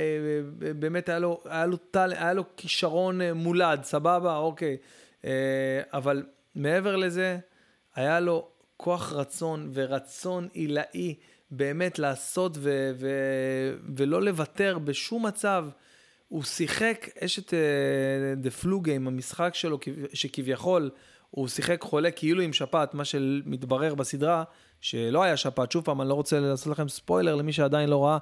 באמת 0.80 1.10
היה 1.10 1.20
לו, 1.20 1.42
היה 1.46 1.66
לו, 1.66 1.78
טל, 1.78 2.14
היה 2.14 2.34
לו 2.34 2.44
כישרון 2.58 3.22
אה, 3.22 3.34
מולד, 3.34 3.84
סבבה, 3.84 4.38
אוקיי. 4.38 4.78
אה, 5.26 5.82
אבל 5.94 6.24
מעבר 6.56 6.96
לזה, 6.96 7.38
היה 7.96 8.20
לו 8.20 8.48
כוח 8.78 9.14
רצון 9.14 9.70
ורצון 9.74 10.48
עילאי 10.54 11.16
באמת 11.52 12.00
לעשות 12.00 12.52
ו- 12.58 12.92
ו- 12.96 13.76
ולא 13.96 14.22
לוותר 14.22 14.78
בשום 14.80 15.26
מצב. 15.26 15.66
הוא 16.28 16.44
שיחק, 16.44 17.08
יש 17.22 17.40
את 17.40 17.54
דה 18.38 18.50
uh, 18.50 18.52
פלו 18.52 18.82
גיים, 18.82 19.08
המשחק 19.08 19.56
שלו, 19.56 19.80
שכביכול 20.14 20.90
הוא 21.30 21.48
שיחק 21.48 21.82
חולה 21.82 22.12
כאילו 22.12 22.42
עם 22.42 22.54
שפעת, 22.54 22.94
מה 22.94 23.06
שמתברר 23.06 23.96
בסדרה, 23.96 24.44
שלא 24.82 25.24
היה 25.24 25.38
שפעת. 25.38 25.72
שוב 25.72 25.84
פעם, 25.86 26.02
אני 26.02 26.10
לא 26.10 26.14
רוצה 26.14 26.40
לעשות 26.40 26.72
לכם 26.74 26.90
ספוילר 26.90 27.36
למי 27.36 27.54
שעדיין 27.54 27.90
לא 27.90 28.06
ראה, 28.06 28.18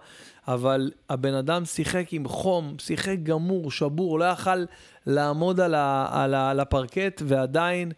אבל 0.48 0.92
הבן 1.10 1.34
אדם 1.34 1.66
שיחק 1.66 2.14
עם 2.14 2.28
חום, 2.28 2.76
שיחק 2.80 3.16
גמור, 3.24 3.72
שבור, 3.72 4.20
לא 4.20 4.26
יכל 4.26 4.66
לעמוד 5.06 5.60
על, 5.60 5.76
ה- 5.76 6.08
על, 6.12 6.34
ה- 6.34 6.50
על 6.50 6.60
הפרקט, 6.60 7.22
ועדיין... 7.26 7.92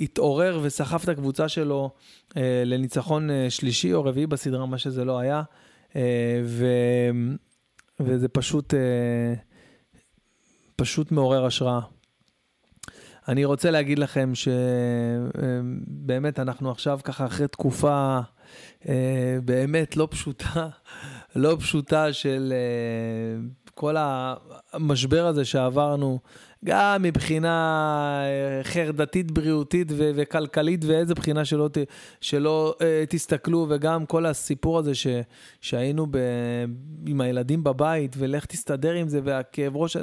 התעורר 0.00 0.60
וסחף 0.62 1.04
את 1.04 1.08
הקבוצה 1.08 1.48
שלו 1.48 1.90
אה, 2.36 2.62
לניצחון 2.66 3.30
אה, 3.30 3.46
שלישי 3.50 3.92
או 3.92 4.04
רביעי 4.04 4.26
בסדרה, 4.26 4.66
מה 4.66 4.78
שזה 4.78 5.04
לא 5.04 5.18
היה. 5.18 5.42
אה, 5.96 6.42
ו, 6.44 6.66
וזה 8.00 8.28
פשוט, 8.28 8.74
אה, 8.74 9.34
פשוט 10.76 11.12
מעורר 11.12 11.44
השראה. 11.44 11.80
אני 13.28 13.44
רוצה 13.44 13.70
להגיד 13.70 13.98
לכם 13.98 14.32
שבאמת 16.04 16.38
אה, 16.38 16.42
אנחנו 16.42 16.70
עכשיו 16.70 17.00
ככה 17.04 17.26
אחרי 17.26 17.48
תקופה 17.48 18.20
אה, 18.88 19.38
באמת 19.44 19.96
לא 19.96 20.08
פשוטה, 20.10 20.68
לא 21.36 21.56
פשוטה 21.60 22.12
של 22.12 22.52
אה, 22.56 23.40
כל 23.74 23.96
המשבר 24.72 25.26
הזה 25.26 25.44
שעברנו. 25.44 26.18
גם 26.64 27.02
מבחינה 27.02 28.22
אה, 28.24 28.64
חרדתית, 28.64 29.30
בריאותית 29.30 29.88
ו- 29.90 30.10
וכלכלית, 30.14 30.84
ואיזה 30.84 31.14
בחינה 31.14 31.44
שלא, 31.44 31.68
ת- 31.72 31.78
שלא 32.20 32.74
uh, 32.78 32.82
תסתכלו, 33.08 33.66
וגם 33.70 34.06
כל 34.06 34.26
הסיפור 34.26 34.78
הזה 34.78 34.94
ש- 34.94 35.06
שהיינו 35.60 36.06
ב- 36.10 36.64
עם 37.06 37.20
הילדים 37.20 37.64
בבית, 37.64 38.16
ולך 38.18 38.46
תסתדר 38.46 38.92
עם 38.92 39.08
זה, 39.08 39.20
והכאב 39.24 39.76
ראש, 39.76 39.96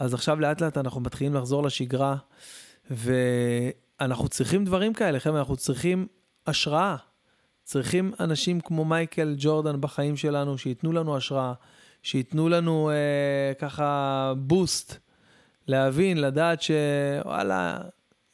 אז 0.00 0.14
עכשיו 0.14 0.40
לאט 0.40 0.60
לאט 0.60 0.78
אנחנו 0.78 1.00
מתחילים 1.00 1.34
לחזור 1.34 1.62
לשגרה, 1.62 2.16
ואנחנו 2.90 4.28
צריכים 4.28 4.64
דברים 4.64 4.94
כאלה, 4.94 5.20
חבר'ה, 5.20 5.38
אנחנו 5.38 5.56
צריכים 5.56 6.06
השראה. 6.46 6.96
צריכים 7.64 8.12
אנשים 8.20 8.60
כמו 8.60 8.84
מייקל 8.84 9.34
ג'ורדן 9.38 9.80
בחיים 9.80 10.16
שלנו, 10.16 10.58
שייתנו 10.58 10.92
לנו 10.92 11.16
השראה, 11.16 11.52
שייתנו 12.02 12.48
לנו 12.48 12.90
uh, 12.90 13.58
ככה 13.58 14.32
בוסט. 14.36 14.96
להבין, 15.66 16.20
לדעת 16.20 16.62
שוואלה, 16.62 17.78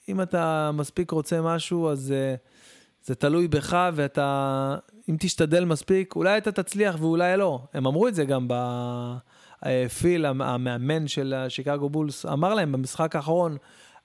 אם 0.08 0.20
אתה 0.20 0.70
מספיק 0.74 1.10
רוצה 1.10 1.42
משהו, 1.42 1.90
אז 1.90 2.14
uh, 2.14 3.06
זה 3.06 3.14
תלוי 3.14 3.48
בך, 3.48 3.90
ואתה, 3.94 4.76
אם 5.08 5.16
תשתדל 5.20 5.64
מספיק, 5.64 6.16
אולי 6.16 6.38
אתה 6.38 6.52
תצליח 6.52 6.96
ואולי 6.98 7.36
לא. 7.36 7.60
הם 7.74 7.86
אמרו 7.86 8.08
את 8.08 8.14
זה 8.14 8.24
גם 8.24 8.48
בפיל, 9.64 10.26
המאמן 10.26 11.08
של 11.08 11.34
השיקגו 11.34 11.90
בולס, 11.90 12.26
אמר 12.26 12.54
להם 12.54 12.72
במשחק 12.72 13.16
האחרון, 13.16 13.56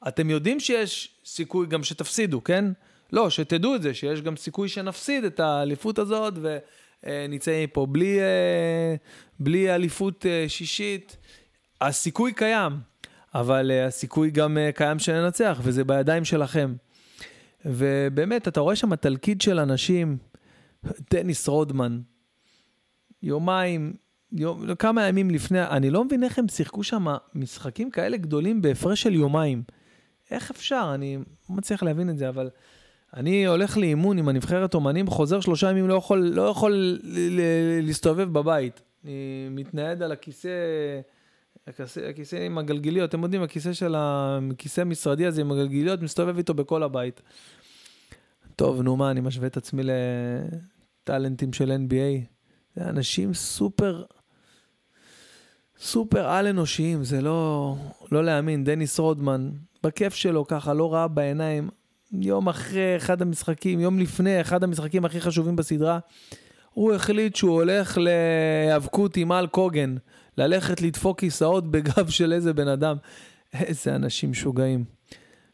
אתם 0.08 0.30
יודעים 0.30 0.60
שיש 0.60 1.16
סיכוי 1.26 1.68
גם 1.68 1.84
שתפסידו, 1.84 2.44
כן? 2.44 2.66
לא, 3.12 3.30
שתדעו 3.30 3.76
את 3.76 3.82
זה, 3.82 3.94
שיש 3.94 4.22
גם 4.22 4.36
סיכוי 4.36 4.70
שנפסיד 4.70 5.24
את 5.24 5.40
האליפות 5.40 6.00
הזאת 6.00 6.34
ונצא 7.04 7.64
מפה 7.64 7.86
בלי, 7.86 8.20
אה, 8.20 8.96
בלי 9.40 9.76
אליפות 9.76 10.26
אה, 10.26 10.46
שישית. 10.48 11.18
הסיכוי 11.82 12.34
קיים, 12.34 12.74
אבל 13.36 13.72
הסיכוי 13.72 14.32
גם 14.32 14.58
קיים 14.76 15.00
שננצח, 15.00 15.60
וזה 15.64 15.84
בידיים 15.84 16.26
שלכם. 16.26 16.74
ובאמת, 17.66 18.48
אתה 18.48 18.60
רואה 18.60 18.76
שם 18.76 18.96
תלכיד 18.96 19.42
של 19.42 19.60
אנשים, 19.60 20.18
דניס 21.12 21.48
רודמן, 21.48 22.02
יומיים, 23.24 23.94
יום, 24.32 24.76
כמה 24.76 25.08
ימים 25.08 25.30
לפני, 25.30 25.64
אני 25.64 25.90
לא 25.90 26.06
מבין 26.06 26.24
איך 26.24 26.40
הם 26.40 26.48
שיחקו 26.48 26.84
שם 26.84 27.06
משחקים 27.36 27.92
כאלה 27.92 28.18
גדולים 28.18 28.62
בהפרש 28.62 29.02
של 29.02 29.14
יומיים. 29.14 29.64
איך 30.32 30.52
אפשר? 30.52 30.92
אני 30.94 31.18
לא 31.50 31.56
מצליח 31.56 31.84
להבין 31.84 32.10
את 32.10 32.18
זה, 32.18 32.30
אבל 32.30 32.50
אני 33.14 33.48
הולך 33.48 33.78
לאימון 33.78 34.18
עם 34.18 34.30
הנבחרת 34.30 34.74
אומנים, 34.74 35.08
חוזר 35.08 35.40
שלושה 35.40 35.70
ימים, 35.70 35.88
לא 35.88 35.94
יכול, 35.94 36.20
לא 36.20 36.42
יכול 36.42 37.00
להסתובב 37.82 38.34
בבית. 38.34 38.82
אני 39.04 39.48
מתנייד 39.52 40.02
על 40.02 40.12
הכיסא 40.12 40.50
הכיסא, 41.68 42.00
הכיסא 42.00 42.36
עם 42.36 42.58
הגלגיליות, 42.58 43.10
אתם 43.10 43.24
יודעים, 43.24 43.44
הכיסא 43.44 43.74
של 43.74 43.96
הכיסא 43.98 44.82
המשרדי 44.82 45.26
הזה 45.26 45.42
עם 45.42 45.52
הגלגיליות, 45.52 46.02
מסתובב 46.02 46.38
איתו 46.38 46.54
בכל 46.54 46.84
הבית. 46.84 47.22
טוב, 48.56 48.82
נו 48.82 48.96
מה, 48.96 49.12
אני 49.12 49.22
משווה 49.22 49.48
את 49.48 49.58
עצמי 49.58 49.84
לטאלנטים 51.04 51.54
של 51.54 51.72
NBA. 51.72 52.26
זה 52.76 52.90
אנשים 52.90 53.34
סופר, 53.34 54.04
סופר 55.82 56.28
על-אנושיים, 56.28 57.04
זה 57.04 57.22
לא, 57.22 57.76
לא 58.12 58.24
להאמין. 58.24 58.64
דניס 58.64 59.00
רודמן, 59.00 59.50
בכיף 59.84 60.14
שלו 60.14 60.48
ככה, 60.48 60.74
לא 60.74 60.94
ראה 60.94 61.08
בעיניים, 61.08 61.70
יום 62.12 62.50
אחרי 62.50 62.98
אחד 62.98 63.22
המשחקים, 63.22 63.80
יום 63.80 64.00
לפני 64.00 64.42
אחד 64.42 64.64
המשחקים 64.64 65.06
הכי 65.06 65.22
חשובים 65.22 65.56
בסדרה, 65.56 66.00
הוא 66.74 66.94
החליט 66.94 67.36
שהוא 67.36 67.52
הולך 67.52 67.98
להיאבקות 67.98 69.18
עם 69.18 69.32
אל 69.32 69.48
קוגן. 69.48 69.96
ללכת 70.38 70.82
לדפוק 70.82 71.20
כיסאות 71.20 71.72
בגב 71.72 72.10
של 72.10 72.34
איזה 72.34 72.54
בן 72.54 72.68
אדם. 72.68 72.98
איזה 73.54 73.96
אנשים 73.96 74.32
משוגעים. 74.32 74.84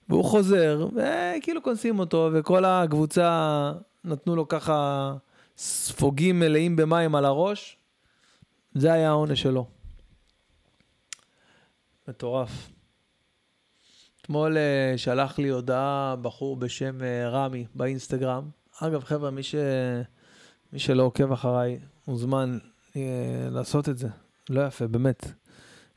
והוא 0.10 0.24
חוזר, 0.25 0.88
וכאילו 0.96 1.62
קונסים 1.62 2.00
אותו, 2.00 2.29
וכל 2.34 2.65
הקבוצה 2.65 3.72
נתנו 4.05 4.36
לו 4.36 4.48
ככה 4.48 5.13
ספוגים 5.57 6.39
מלאים 6.39 6.75
במים 6.75 7.15
על 7.15 7.25
הראש. 7.25 7.77
זה 8.74 8.93
היה 8.93 9.10
העונש 9.10 9.41
שלו. 9.41 9.76
מטורף. 12.07 12.69
אתמול 14.21 14.57
uh, 14.57 14.97
שלח 14.97 15.39
לי 15.39 15.49
הודעה 15.49 16.15
בחור 16.21 16.55
בשם 16.55 16.99
uh, 16.99 17.03
רמי 17.31 17.65
באינסטגרם. 17.75 18.49
אגב, 18.79 19.03
חבר'ה, 19.03 19.31
מי, 19.31 19.43
ש... 19.43 19.55
מי 20.73 20.79
שלא 20.79 21.03
עוקב 21.03 21.31
אחריי, 21.31 21.79
מוזמן 22.07 22.57
uh, 22.91 22.95
לעשות 23.51 23.89
את 23.89 23.97
זה. 23.97 24.07
לא 24.49 24.67
יפה, 24.67 24.87
באמת. 24.87 25.31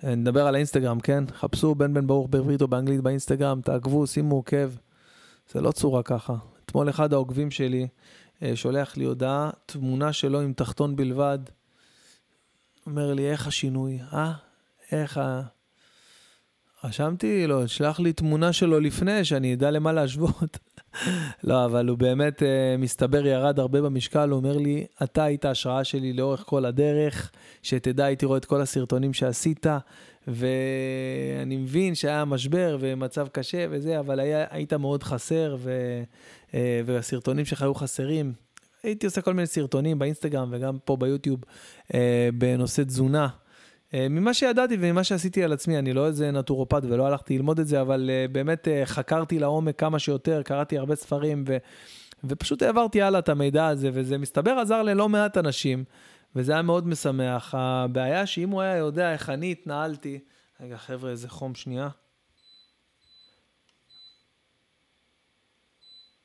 נדבר 0.02 0.46
על 0.46 0.54
האינסטגרם, 0.54 1.00
כן? 1.00 1.24
חפשו 1.32 1.74
בן 1.74 1.94
בן 1.94 2.06
ברוך 2.06 2.28
בעברית 2.30 2.62
או 2.62 2.68
באנגלית 2.68 3.00
באינסטגרם, 3.00 3.60
תעקבו, 3.60 4.06
שימו 4.06 4.34
עוקב. 4.34 4.70
זה 5.52 5.60
לא 5.60 5.72
צורה 5.72 6.02
ככה. 6.02 6.34
אתמול 6.64 6.90
אחד 6.90 7.12
העוקבים 7.12 7.50
שלי 7.50 7.88
שולח 8.54 8.96
לי 8.96 9.04
הודעה, 9.04 9.50
תמונה 9.66 10.12
שלו 10.12 10.40
עם 10.40 10.52
תחתון 10.52 10.96
בלבד. 10.96 11.38
אומר 12.86 13.14
לי, 13.14 13.30
איך 13.30 13.46
השינוי? 13.46 14.00
אה? 14.12 14.32
איך 14.92 15.18
ה... 15.18 15.42
רשמתי 16.84 17.46
לו, 17.46 17.68
שלח 17.68 18.00
לי 18.00 18.12
תמונה 18.12 18.52
שלו 18.52 18.80
לפני, 18.80 19.24
שאני 19.24 19.54
אדע 19.54 19.70
למה 19.70 19.92
להשוות. 19.92 20.58
לא, 21.44 21.64
אבל 21.64 21.88
הוא 21.88 21.98
באמת, 21.98 22.42
uh, 22.42 22.44
מסתבר, 22.78 23.26
ירד 23.26 23.58
הרבה 23.58 23.82
במשקל, 23.82 24.28
הוא 24.30 24.36
אומר 24.36 24.56
לי, 24.56 24.86
אתה 25.02 25.24
היית 25.24 25.44
השראה 25.44 25.84
שלי 25.84 26.12
לאורך 26.12 26.42
כל 26.46 26.64
הדרך, 26.64 27.30
שתדע, 27.62 28.04
הייתי 28.04 28.26
רואה 28.26 28.38
את 28.38 28.44
כל 28.44 28.60
הסרטונים 28.60 29.12
שעשית, 29.12 29.66
ואני 30.28 31.56
מבין 31.56 31.94
שהיה 31.94 32.24
משבר 32.24 32.76
ומצב 32.80 33.28
קשה 33.28 33.66
וזה, 33.70 33.98
אבל 33.98 34.20
היה, 34.20 34.46
היית 34.50 34.72
מאוד 34.72 35.02
חסר, 35.02 35.56
ו, 35.58 35.72
uh, 36.50 36.54
והסרטונים 36.84 37.44
שלך 37.44 37.62
היו 37.62 37.74
חסרים. 37.74 38.32
הייתי 38.82 39.06
עושה 39.06 39.22
כל 39.22 39.34
מיני 39.34 39.46
סרטונים 39.46 39.98
באינסטגרם 39.98 40.48
וגם 40.52 40.78
פה 40.84 40.96
ביוטיוב 40.96 41.40
uh, 41.88 41.94
בנושא 42.34 42.82
תזונה. 42.82 43.28
אה, 43.94 44.06
ממה 44.10 44.34
שידעתי 44.34 44.76
וממה 44.80 45.04
שעשיתי 45.04 45.44
על 45.44 45.52
עצמי, 45.52 45.78
אני 45.78 45.92
לא 45.92 46.06
איזה 46.06 46.30
נטורופט 46.30 46.82
ולא 46.84 47.06
הלכתי 47.06 47.36
ללמוד 47.36 47.60
את 47.60 47.66
זה, 47.66 47.80
אבל 47.80 48.10
uh, 48.10 48.32
באמת 48.32 48.68
uh, 48.68 48.86
חקרתי 48.86 49.38
לעומק 49.38 49.78
כמה 49.78 49.98
שיותר, 49.98 50.42
קראתי 50.42 50.78
הרבה 50.78 50.96
ספרים 50.96 51.44
ו, 51.46 51.56
ופשוט 52.24 52.62
העברתי 52.62 53.02
הלאה 53.02 53.20
את 53.20 53.28
המידע 53.28 53.66
הזה, 53.66 53.90
וזה 53.92 54.18
מסתבר 54.18 54.50
עזר 54.50 54.82
ללא 54.82 55.08
מעט 55.08 55.36
אנשים, 55.36 55.84
וזה 56.36 56.52
היה 56.52 56.62
מאוד 56.62 56.86
משמח. 56.86 57.54
הבעיה 57.58 58.26
שאם 58.26 58.50
הוא 58.50 58.60
היה 58.60 58.76
יודע 58.76 59.12
איך 59.12 59.30
אני 59.30 59.52
התנהלתי, 59.52 60.18
רגע 60.60 60.76
חבר'ה, 60.76 61.10
איזה 61.10 61.28
חום 61.28 61.54
שנייה. 61.54 61.88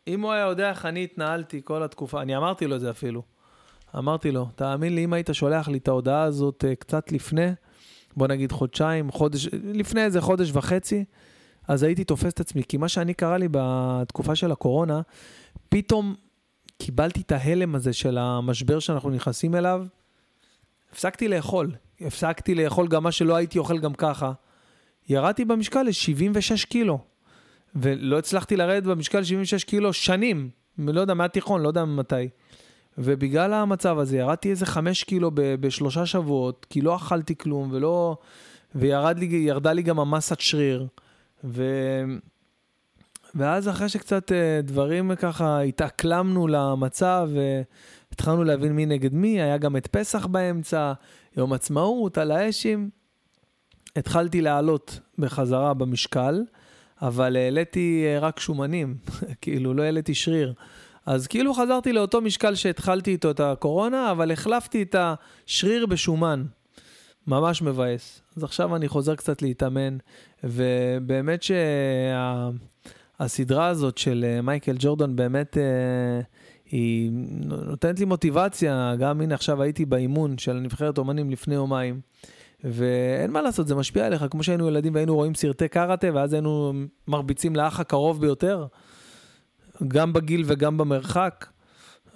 אם 0.08 0.22
הוא 0.22 0.32
היה 0.32 0.46
יודע 0.46 0.70
איך 0.70 0.86
אני 0.86 1.04
התנהלתי 1.04 1.62
כל 1.64 1.84
התקופה, 1.84 2.22
אני 2.22 2.38
אמרתי 2.38 2.68
לו 2.68 2.76
את 2.76 2.82
זה 2.82 2.90
אפילו. 2.90 3.22
אמרתי 3.98 4.32
לו, 4.32 4.48
תאמין 4.56 4.96
לי, 4.96 5.04
אם 5.04 5.14
היית 5.14 5.30
שולח 5.34 5.68
לי 5.68 5.78
את 5.78 5.88
ההודעה 5.88 6.24
הזאת 6.24 6.66
קצת 6.80 7.12
לפני, 7.12 7.48
בוא 8.18 8.28
נגיד 8.28 8.52
חודשיים, 8.52 9.12
חודש, 9.12 9.48
לפני 9.64 10.04
איזה 10.04 10.22
חודש 10.22 10.52
וחצי, 10.54 11.06
אז 11.68 11.84
הייתי 11.84 12.04
תופס 12.04 12.34
את 12.34 12.40
עצמי. 12.40 12.64
כי 12.64 12.78
מה 12.78 12.88
שאני 12.88 13.14
קרה 13.14 13.38
לי 13.38 13.48
בתקופה 13.52 14.36
של 14.36 14.52
הקורונה, 14.52 15.02
פתאום 15.70 16.16
קיבלתי 16.78 17.22
את 17.22 17.32
ההלם 17.32 17.76
הזה 17.76 17.94
של 17.94 18.18
המשבר 18.18 18.80
שאנחנו 18.80 19.10
נכנסים 19.10 19.56
אליו, 19.56 19.86
הפסקתי 20.92 21.28
לאכול. 21.28 21.72
הפסקתי 22.02 22.56
לאכול 22.56 22.88
גם 22.88 23.04
מה 23.04 23.12
שלא 23.12 23.36
הייתי 23.36 23.60
אוכל 23.60 23.80
גם 23.80 23.94
ככה. 23.94 24.32
ירדתי 25.10 25.46
במשקל 25.46 25.84
ל-76 25.84 26.66
קילו, 26.70 27.00
ולא 27.76 28.18
הצלחתי 28.18 28.56
לרדת 28.56 28.84
במשקל 28.84 29.24
76 29.24 29.64
קילו 29.64 29.94
שנים, 29.94 30.50
לא 30.78 31.02
יודע, 31.02 31.14
מהתיכון, 31.14 31.62
לא 31.62 31.68
יודע 31.68 31.86
מתי. 31.86 32.30
ובגלל 32.98 33.54
המצב 33.54 34.00
הזה 34.00 34.18
ירדתי 34.18 34.50
איזה 34.50 34.66
חמש 34.66 35.04
קילו 35.04 35.32
ב- 35.32 35.56
בשלושה 35.56 36.06
שבועות, 36.06 36.66
כי 36.70 36.82
לא 36.82 36.96
אכלתי 36.96 37.36
כלום 37.38 37.70
ולא... 37.72 38.18
וירדה 38.76 39.74
לי, 39.74 39.84
גם 39.84 40.00
המסת 40.00 40.40
שריר. 40.40 40.88
ו... 41.44 41.64
ואז 43.36 43.70
אחרי 43.70 43.90
שקצת 43.90 44.32
אה, 44.32 44.60
דברים 44.64 45.16
ככה 45.16 45.62
התאקלמנו 45.62 46.48
למצב 46.48 47.30
והתחלנו 48.12 48.44
להבין 48.44 48.74
מי 48.74 48.86
נגד 48.86 49.14
מי, 49.14 49.42
היה 49.42 49.58
גם 49.58 49.78
את 49.78 49.88
פסח 49.88 50.26
באמצע, 50.26 50.94
יום 51.38 51.54
עצמאות, 51.54 52.18
על 52.18 52.32
האשים. 52.32 52.90
התחלתי 53.96 54.42
לעלות 54.42 55.00
בחזרה 55.20 55.74
במשקל, 55.74 56.44
אבל 57.02 57.36
העליתי 57.36 58.04
אה, 58.06 58.20
רק 58.20 58.40
שומנים, 58.40 58.98
כאילו 59.42 59.74
לא 59.74 59.84
העליתי 59.84 60.16
שריר. 60.16 60.54
אז 61.06 61.28
כאילו 61.28 61.54
חזרתי 61.54 61.94
לאותו 61.94 62.22
משקל 62.22 62.56
שהתחלתי 62.56 63.12
איתו 63.12 63.32
את 63.32 63.40
הקורונה, 63.40 64.12
אבל 64.12 64.32
החלפתי 64.32 64.82
את 64.82 64.96
השריר 65.00 65.86
בשומן. 65.86 66.46
ממש 67.28 67.62
מבאס. 67.62 68.22
אז 68.38 68.44
עכשיו 68.44 68.76
אני 68.76 68.88
חוזר 68.88 69.16
קצת 69.16 69.42
להתאמן, 69.42 69.98
ובאמת 70.44 71.44
שהסדרה 73.20 73.64
שה... 73.66 73.70
הזאת 73.70 73.98
של 73.98 74.26
אה, 74.28 74.42
מייקל 74.42 74.76
ג'ורדן 74.80 75.16
באמת... 75.16 75.58
אה, 75.58 76.22
היא 76.72 77.12
נותנת 77.46 78.00
לי 78.00 78.06
מוטיבציה, 78.06 78.96
גם 79.00 79.22
הנה 79.22 79.36
עכשיו 79.36 79.62
הייתי 79.62 79.86
באימון 79.86 80.38
של 80.38 80.58
הנבחרת 80.58 80.98
אומנים 80.98 81.30
לפני 81.30 81.56
יומיים, 81.56 82.00
ואין 82.64 83.32
מה 83.32 83.42
לעשות, 83.42 83.68
זה 83.68 83.76
משפיע 83.76 84.06
עליך, 84.06 84.26
כמו 84.32 84.44
שהיינו 84.44 84.68
ילדים 84.68 84.94
והיינו 84.94 85.16
רואים 85.16 85.36
סרטי 85.36 85.68
קראטה, 85.68 86.08
ואז 86.14 86.34
היינו 86.34 86.74
מרביצים 87.08 87.56
לאח 87.56 87.80
הקרוב 87.80 88.22
ביותר, 88.22 88.66
גם 89.88 90.14
בגיל 90.14 90.44
וגם 90.46 90.78
במרחק, 90.78 91.46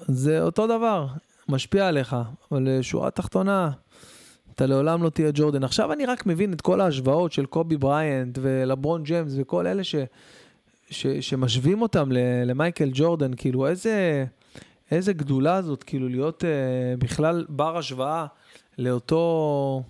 זה 0.07 0.41
אותו 0.41 0.67
דבר, 0.67 1.07
משפיע 1.49 1.87
עליך. 1.87 2.15
אבל 2.51 2.67
אה, 2.67 2.83
שורה 2.83 3.11
תחתונה, 3.11 3.71
אתה 4.55 4.65
לעולם 4.65 5.03
לא 5.03 5.09
תהיה 5.09 5.31
ג'ורדן. 5.33 5.63
עכשיו 5.63 5.93
אני 5.93 6.05
רק 6.05 6.25
מבין 6.25 6.53
את 6.53 6.61
כל 6.61 6.81
ההשוואות 6.81 7.31
של 7.31 7.45
קובי 7.45 7.77
בריינט 7.77 8.39
ולברון 8.41 9.03
ג'יימס 9.03 9.33
וכל 9.37 9.67
אלה 9.67 9.83
ש, 9.83 9.95
ש, 10.89 11.07
שמשווים 11.07 11.81
אותם 11.81 12.09
למייקל 12.45 12.89
ג'ורדן, 12.93 13.31
כאילו 13.37 13.67
איזה, 13.67 14.25
איזה 14.91 15.13
גדולה 15.13 15.61
זאת, 15.61 15.83
כאילו 15.83 16.09
להיות 16.09 16.43
uh, 16.43 16.99
בכלל 16.99 17.45
בר 17.49 17.77
השוואה 17.77 18.25
לאותו, 18.77 19.83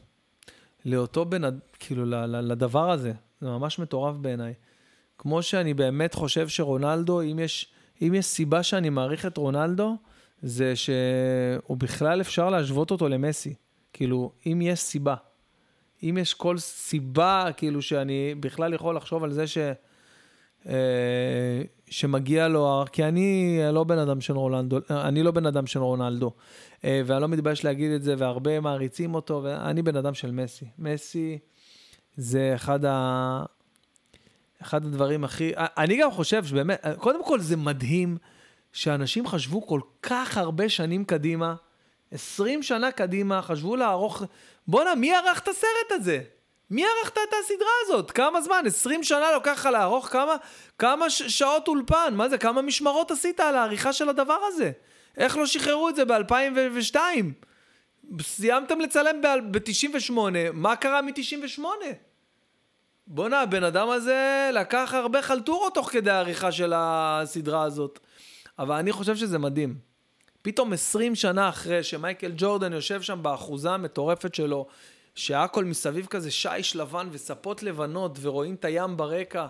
לאותו 0.86 1.26
בן, 1.26 1.42
כאילו 1.80 2.06
לדבר 2.28 2.92
הזה. 2.92 3.14
זה 3.42 3.48
ממש 3.48 3.80
מטורף 3.80 4.16
בעיניי. 4.16 4.54
כמו 5.20 5.44
שאני 5.44 5.74
באמת 5.74 6.14
חושב 6.14 6.48
שרונלדו, 6.48 7.22
אם 7.22 7.40
יש, 7.40 7.74
אם 8.02 8.14
יש 8.14 8.26
סיבה 8.26 8.64
שאני 8.64 8.90
מעריך 8.90 9.26
את 9.26 9.38
רונלדו, 9.38 9.98
זה 10.42 10.76
שהוא 10.76 11.78
בכלל 11.78 12.22
אפשר 12.22 12.50
להשוות 12.50 12.92
אותו 12.92 13.10
למסי. 13.10 13.54
כאילו, 13.94 14.32
אם 14.46 14.62
יש 14.62 14.80
סיבה. 14.80 15.16
אם 16.04 16.18
יש 16.22 16.34
כל 16.34 16.58
סיבה, 16.58 17.46
כאילו, 17.58 17.82
שאני 17.82 18.36
בכלל 18.40 18.74
יכול 18.74 18.96
לחשוב 18.96 19.24
על 19.24 19.32
זה 19.32 19.48
ש... 19.48 19.58
אה, 20.68 21.62
שמגיע 21.88 22.48
לו, 22.48 22.86
כי 22.92 23.04
אני 23.04 23.60
לא 23.72 23.84
בן 23.84 23.98
אדם 23.98 24.22
של 24.22 24.34
רונלדו, 24.34 24.78
אני 24.90 25.24
לא 25.24 25.32
בן 25.32 25.46
אדם 25.46 25.68
של 25.68 25.80
רונלדו, 25.80 26.32
אה, 26.86 27.02
ואני 27.06 27.22
לא 27.22 27.28
מתבייש 27.28 27.66
להגיד 27.66 27.92
את 27.92 28.04
זה, 28.04 28.16
והרבה 28.18 28.60
מעריצים 28.60 29.16
אותו, 29.16 29.42
ואני 29.44 29.82
בן 29.82 29.96
אדם 29.96 30.14
של 30.14 30.32
מסי. 30.32 30.66
מסי 30.78 31.40
זה 32.16 32.52
אחד 32.56 32.86
ה... 32.86 33.44
אחד 34.62 34.86
הדברים 34.86 35.24
הכי... 35.24 35.52
אני 35.56 35.98
גם 35.98 36.12
חושב 36.12 36.46
שבאמת, 36.46 36.86
קודם 36.98 37.24
כל 37.26 37.40
זה 37.40 37.58
מדהים 37.58 38.18
שאנשים 38.74 39.28
חשבו 39.28 39.68
כל 39.68 39.80
כך 40.02 40.38
הרבה 40.38 40.70
שנים 40.70 41.06
קדימה, 41.06 41.56
20 42.12 42.64
שנה 42.64 42.92
קדימה, 42.92 43.42
חשבו 43.42 43.76
לערוך... 43.76 44.24
בואנה, 44.68 44.96
מי 44.96 45.16
ערך 45.16 45.40
את 45.40 45.48
הסרט 45.48 45.92
הזה? 45.92 46.22
מי 46.72 46.84
ערכת 46.86 47.14
את 47.14 47.34
הסדרה 47.44 47.70
הזאת? 47.84 48.12
כמה 48.12 48.42
זמן? 48.42 48.64
20 48.68 49.04
שנה 49.04 49.32
לוקח 49.32 49.52
לך 49.52 49.66
לערוך? 49.66 50.08
כמה, 50.08 50.36
כמה 50.78 51.10
ש- 51.10 51.22
שעות 51.24 51.68
אולפן? 51.68 52.14
מה 52.16 52.30
זה? 52.30 52.38
כמה 52.38 52.62
משמרות 52.62 53.12
עשית 53.12 53.40
על 53.40 53.56
העריכה 53.56 53.94
של 53.94 54.10
הדבר 54.10 54.38
הזה? 54.48 54.72
איך 55.18 55.38
לא 55.38 55.46
שחררו 55.46 55.90
את 55.90 55.96
זה 55.96 56.06
ב-2002? 56.06 56.96
סיימתם 58.22 58.80
לצלם 58.80 59.22
ב-98, 59.52 60.14
מה 60.54 60.76
קרה 60.76 61.02
מ-98? 61.02 61.64
בואנה, 63.12 63.42
הבן 63.42 63.64
אדם 63.64 63.90
הזה 63.90 64.50
לקח 64.54 64.92
הרבה 64.94 65.22
חלטורות 65.22 65.74
תוך 65.74 65.90
כדי 65.92 66.12
העריכה 66.12 66.52
של 66.52 66.74
הסדרה 66.76 67.64
הזאת. 67.64 68.00
אבל 68.60 68.76
אני 68.76 68.92
חושב 68.92 69.16
שזה 69.16 69.38
מדהים. 69.38 69.76
פתאום 70.42 70.74
20 70.74 71.16
שנה 71.16 71.50
אחרי 71.50 71.84
שמייקל 71.84 72.32
ג'ורדן 72.38 72.74
יושב 72.74 73.02
שם 73.02 73.20
באחוזה 73.22 73.72
המטורפת 73.72 74.36
שלו, 74.36 74.68
שהכל 75.16 75.66
מסביב 75.66 76.06
כזה 76.06 76.32
שיש 76.32 76.76
לבן 76.76 77.08
וספות 77.12 77.64
לבנות 77.64 78.18
ורואים 78.22 78.56
את 78.56 78.66
הים 78.66 78.98
ברקע. 78.98 79.48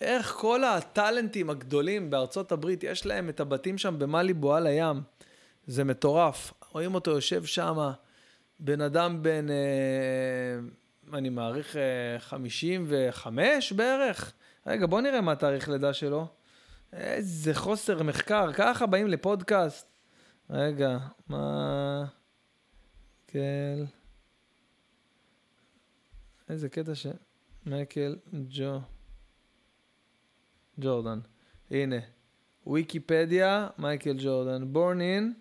איך 0.00 0.32
כל 0.32 0.64
הטאלנטים 0.64 1.50
הגדולים 1.50 2.10
בארצות 2.10 2.52
הברית, 2.52 2.84
יש 2.84 3.06
להם 3.06 3.28
את 3.28 3.40
הבתים 3.40 3.78
שם 3.78 3.98
במאליבו 3.98 4.54
על 4.54 4.66
הים. 4.66 5.00
זה 5.66 5.84
מטורף. 5.84 6.52
רואים 6.72 6.94
אותו 6.94 7.10
יושב 7.10 7.44
שם, 7.44 7.90
בן 8.60 8.80
אדם 8.80 9.22
בן, 9.22 9.50
אה, 9.50 9.54
אני 11.14 11.28
מעריך, 11.28 11.76
אה, 11.76 12.20
55 12.20 13.72
בערך. 13.72 14.32
רגע, 14.66 14.86
בוא 14.86 15.00
נראה 15.00 15.20
מה 15.20 15.32
התאריך 15.32 15.68
לידה 15.68 15.92
שלו. 15.92 16.26
איזה 16.92 17.54
חוסר 17.54 18.02
מחקר, 18.02 18.52
ככה 18.52 18.86
באים 18.86 19.06
לפודקאסט. 19.06 19.86
רגע, 20.50 20.98
מה... 21.28 22.04
כן. 23.26 23.78
איזה 26.48 26.68
קטע 26.68 26.94
ש... 26.94 27.06
מייקל 27.66 28.16
ג'ו... 28.48 28.78
ג'ורדן. 30.80 31.18
הנה. 31.70 31.96
ויקיפדיה, 32.66 33.68
מייקל 33.78 34.16
ג'ורדן. 34.18 34.72
בורן 34.72 35.00
אין, 35.00 35.34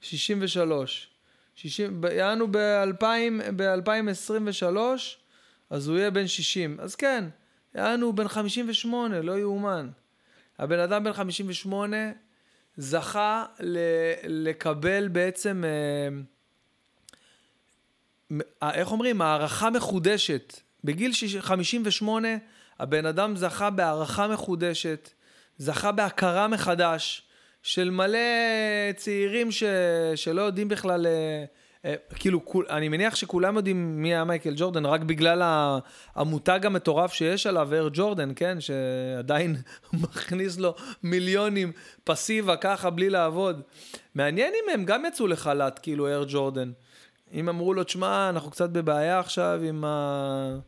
63. 0.00 1.17
60, 1.62 2.00
יענו 2.12 2.46
ב-2023, 2.50 4.76
אז 5.70 5.88
הוא 5.88 5.98
יהיה 5.98 6.10
בן 6.10 6.26
60. 6.26 6.76
אז 6.80 6.94
כן, 6.94 7.24
יענו 7.74 8.12
בן 8.12 8.28
58, 8.28 9.22
לא 9.22 9.38
יאומן. 9.38 9.88
הבן 10.58 10.78
אדם 10.78 11.04
בן 11.04 11.12
58 11.12 11.96
זכה 12.76 13.44
ל- 13.60 13.78
לקבל 14.24 15.08
בעצם, 15.08 15.64
אה, 15.64 16.08
אה, 18.62 18.74
איך 18.74 18.92
אומרים, 18.92 19.22
הערכה 19.22 19.70
מחודשת. 19.70 20.60
בגיל 20.84 21.12
58 21.40 22.28
הבן 22.78 23.06
אדם 23.06 23.36
זכה 23.36 23.70
בהערכה 23.70 24.28
מחודשת, 24.28 25.10
זכה 25.58 25.92
בהכרה 25.92 26.48
מחדש 26.48 27.27
של 27.62 27.90
מלא 27.90 28.18
צעירים 28.96 29.50
ש... 29.50 29.62
שלא 30.14 30.42
יודעים 30.42 30.68
בכלל, 30.68 31.06
אה, 31.06 31.44
אה, 31.84 31.94
כאילו, 32.14 32.40
אני 32.70 32.88
מניח 32.88 33.14
שכולם 33.14 33.56
יודעים 33.56 34.02
מי 34.02 34.14
היה 34.14 34.24
מייקל 34.24 34.54
ג'ורדן, 34.56 34.86
רק 34.86 35.00
בגלל 35.00 35.70
המותג 36.14 36.66
המטורף 36.66 37.12
שיש 37.12 37.46
עליו, 37.46 37.74
אר 37.74 37.88
ג'ורדן, 37.92 38.32
כן? 38.36 38.58
שעדיין 38.60 39.56
מכניס 40.02 40.58
לו 40.58 40.74
מיליונים 41.02 41.72
פסיבה 42.04 42.56
ככה 42.56 42.90
בלי 42.90 43.10
לעבוד. 43.10 43.62
מעניין 44.14 44.52
אם 44.54 44.70
הם 44.74 44.84
גם 44.84 45.04
יצאו 45.04 45.26
לחל"ת, 45.26 45.78
כאילו, 45.78 46.08
אר 46.08 46.24
ג'ורדן. 46.28 46.72
אם 47.32 47.48
אמרו 47.48 47.74
לו, 47.74 47.84
תשמע, 47.84 48.28
אנחנו 48.28 48.50
קצת 48.50 48.70
בבעיה 48.70 49.18
עכשיו 49.18 49.60
עם 49.64 49.84
ה... 49.84 50.58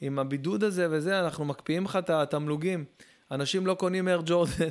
עם 0.00 0.18
הבידוד 0.18 0.64
הזה 0.64 0.86
וזה, 0.90 1.20
אנחנו 1.20 1.44
מקפיאים 1.44 1.84
לך 1.84 1.96
את 1.96 2.10
התמלוגים. 2.10 2.84
אנשים 3.30 3.66
לא 3.66 3.74
קונים 3.74 4.08
אר 4.08 4.20
ג'ורדן. 4.24 4.68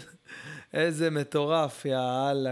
איזה 0.76 1.10
מטורף, 1.10 1.86
יא 1.86 1.98
אללה. 2.32 2.52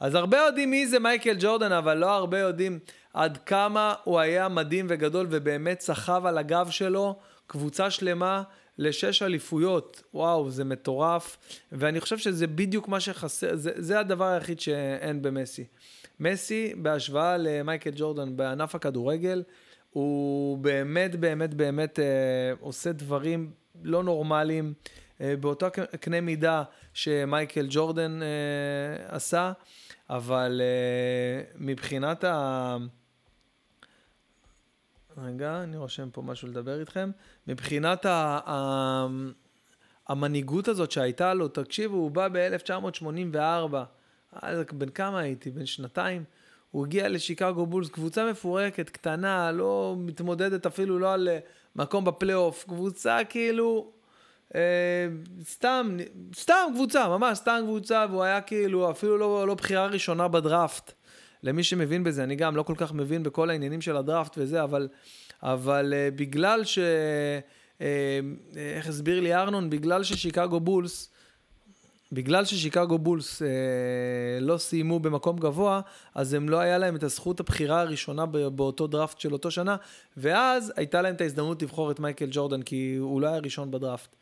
אז 0.00 0.14
הרבה 0.14 0.38
יודעים 0.38 0.70
מי 0.70 0.86
זה 0.86 0.98
מייקל 0.98 1.36
ג'ורדן, 1.38 1.72
אבל 1.72 1.98
לא 1.98 2.10
הרבה 2.10 2.38
יודעים 2.38 2.78
עד 3.14 3.38
כמה 3.46 3.94
הוא 4.04 4.18
היה 4.18 4.48
מדהים 4.48 4.86
וגדול, 4.88 5.26
ובאמת 5.30 5.80
סחב 5.80 6.26
על 6.26 6.38
הגב 6.38 6.70
שלו 6.70 7.16
קבוצה 7.46 7.90
שלמה 7.90 8.42
לשש 8.78 9.22
אליפויות. 9.22 10.02
וואו, 10.14 10.50
זה 10.50 10.64
מטורף. 10.64 11.36
ואני 11.72 12.00
חושב 12.00 12.18
שזה 12.18 12.46
בדיוק 12.46 12.88
מה 12.88 13.00
שחסר, 13.00 13.56
זה, 13.56 13.70
זה 13.76 14.00
הדבר 14.00 14.24
היחיד 14.24 14.60
שאין 14.60 15.22
במסי. 15.22 15.64
מסי, 16.20 16.72
בהשוואה 16.76 17.36
למייקל 17.36 17.90
ג'ורדן 17.94 18.36
בענף 18.36 18.74
הכדורגל, 18.74 19.42
הוא 19.90 20.58
באמת, 20.58 21.16
באמת, 21.16 21.54
באמת 21.54 21.98
אה, 21.98 22.04
עושה 22.60 22.92
דברים 22.92 23.50
לא 23.82 24.02
נורמליים, 24.02 24.74
באותה 25.20 25.70
קנה 25.70 26.20
מידה 26.20 26.62
שמייקל 26.94 27.66
ג'ורדן 27.70 28.20
אה, 28.22 29.16
עשה, 29.16 29.52
אבל 30.10 30.60
אה, 30.64 31.44
מבחינת 31.54 32.24
ה... 32.24 32.76
רגע, 35.18 35.62
אני 35.62 35.76
רושם 35.76 36.10
פה 36.10 36.22
משהו 36.22 36.48
לדבר 36.48 36.80
איתכם. 36.80 37.10
מבחינת 37.46 38.06
ה... 38.06 38.38
ה... 38.46 39.06
המנהיגות 40.08 40.68
הזאת 40.68 40.90
שהייתה 40.90 41.34
לו, 41.34 41.48
תקשיבו, 41.48 41.96
הוא 41.96 42.10
בא 42.10 42.28
ב-1984, 42.32 43.74
אז 44.32 44.58
בן 44.72 44.88
כמה 44.88 45.20
הייתי? 45.20 45.50
בן 45.50 45.66
שנתיים? 45.66 46.24
הוא 46.70 46.86
הגיע 46.86 47.08
לשיקגו 47.08 47.66
בולס, 47.66 47.88
קבוצה 47.88 48.30
מפורקת, 48.30 48.90
קטנה, 48.90 49.52
לא 49.52 49.94
מתמודדת 49.98 50.66
אפילו 50.66 50.98
לא 50.98 51.12
על 51.12 51.28
אה, 51.28 51.38
מקום 51.76 52.04
בפלייאוף, 52.04 52.64
קבוצה 52.64 53.18
כאילו, 53.28 53.92
אה, 54.54 54.60
סתם, 55.44 55.96
סתם 56.36 56.68
קבוצה, 56.74 57.08
ממש 57.08 57.38
סתם 57.38 57.60
קבוצה, 57.64 58.06
והוא 58.10 58.22
היה 58.22 58.40
כאילו 58.40 58.90
אפילו 58.90 59.18
לא, 59.18 59.46
לא 59.46 59.54
בחירה 59.54 59.86
ראשונה 59.86 60.28
בדראפט. 60.28 60.92
למי 61.42 61.64
שמבין 61.64 62.04
בזה, 62.04 62.24
אני 62.24 62.36
גם 62.36 62.56
לא 62.56 62.62
כל 62.62 62.74
כך 62.76 62.92
מבין 62.92 63.22
בכל 63.22 63.50
העניינים 63.50 63.80
של 63.80 63.96
הדראפט 63.96 64.34
וזה, 64.38 64.62
אבל, 64.62 64.88
אבל 65.42 65.94
אה, 65.96 66.08
בגלל 66.16 66.64
ש... 66.64 66.78
אה, 67.80 68.20
איך 68.56 68.88
הסביר 68.88 69.20
לי 69.20 69.34
ארנון? 69.34 69.70
בגלל 69.70 70.04
ששיקגו 70.04 70.60
בולס, 70.60 71.10
בגלל 72.12 72.44
ששיקגו 72.44 72.98
בולס 72.98 73.42
אה, 73.42 73.48
לא 74.40 74.58
סיימו 74.58 75.00
במקום 75.00 75.38
גבוה, 75.38 75.80
אז 76.14 76.34
הם 76.34 76.48
לא 76.48 76.60
היה 76.60 76.78
להם 76.78 76.96
את 76.96 77.02
הזכות 77.02 77.40
הבחירה 77.40 77.80
הראשונה 77.80 78.26
באותו 78.26 78.86
דראפט 78.86 79.20
של 79.20 79.32
אותו 79.32 79.50
שנה, 79.50 79.76
ואז 80.16 80.72
הייתה 80.76 81.02
להם 81.02 81.14
את 81.14 81.20
ההזדמנות 81.20 81.62
לבחור 81.62 81.90
את 81.90 82.00
מייקל 82.00 82.28
ג'ורדן, 82.30 82.62
כי 82.62 82.96
הוא 82.96 83.20
לא 83.20 83.26
היה 83.26 83.38
ראשון 83.38 83.70
בדראפט. 83.70 84.16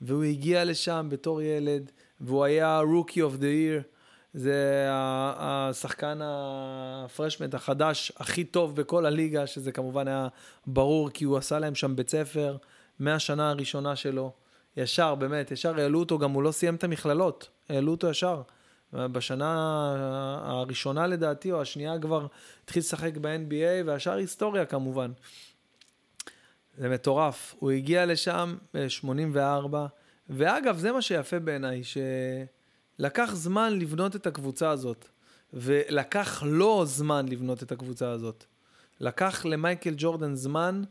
והוא 0.00 0.24
הגיע 0.24 0.64
לשם 0.64 1.06
בתור 1.10 1.42
ילד, 1.42 1.90
והוא 2.20 2.44
היה 2.44 2.80
rookie 2.80 3.14
of 3.16 3.40
the 3.40 3.42
year. 3.42 3.82
זה 4.34 4.86
השחקן 4.90 6.18
הפרשמנט 6.22 7.54
החדש 7.54 8.12
הכי 8.16 8.44
טוב 8.44 8.76
בכל 8.76 9.06
הליגה, 9.06 9.46
שזה 9.46 9.72
כמובן 9.72 10.08
היה 10.08 10.28
ברור, 10.66 11.10
כי 11.10 11.24
הוא 11.24 11.36
עשה 11.36 11.58
להם 11.58 11.74
שם 11.74 11.96
בית 11.96 12.10
ספר 12.10 12.56
מהשנה 12.98 13.50
הראשונה 13.50 13.96
שלו. 13.96 14.32
ישר, 14.76 15.14
באמת, 15.14 15.50
ישר 15.50 15.80
העלו 15.80 15.98
אותו, 15.98 16.18
גם 16.18 16.30
הוא 16.30 16.42
לא 16.42 16.52
סיים 16.52 16.74
את 16.74 16.84
המכללות, 16.84 17.48
העלו 17.68 17.90
אותו 17.90 18.10
ישר. 18.10 18.42
בשנה 18.92 19.54
הראשונה 20.42 21.06
לדעתי, 21.06 21.52
או 21.52 21.60
השנייה 21.60 21.98
כבר 21.98 22.26
התחיל 22.64 22.80
לשחק 22.80 23.16
ב-NBA, 23.16 23.86
והשאר 23.86 24.16
היסטוריה 24.16 24.64
כמובן. 24.64 25.12
זה 26.80 26.88
מטורף. 26.88 27.54
הוא 27.58 27.70
הגיע 27.70 28.06
לשם 28.06 28.56
ב-84, 28.74 29.74
ואגב, 30.28 30.78
זה 30.78 30.92
מה 30.92 31.02
שיפה 31.02 31.38
בעיניי, 31.38 31.82
שלקח 32.98 33.30
זמן 33.34 33.78
לבנות 33.78 34.16
את 34.16 34.26
הקבוצה 34.26 34.70
הזאת, 34.70 35.08
ולקח 35.52 36.42
לו 36.46 36.86
זמן 36.86 37.28
לבנות 37.28 37.62
את 37.62 37.72
הקבוצה 37.72 38.10
הזאת. 38.10 38.44
לקח 39.00 39.44
למייקל 39.44 39.94
ג'ורדן 39.96 40.34
זמן 40.34 40.82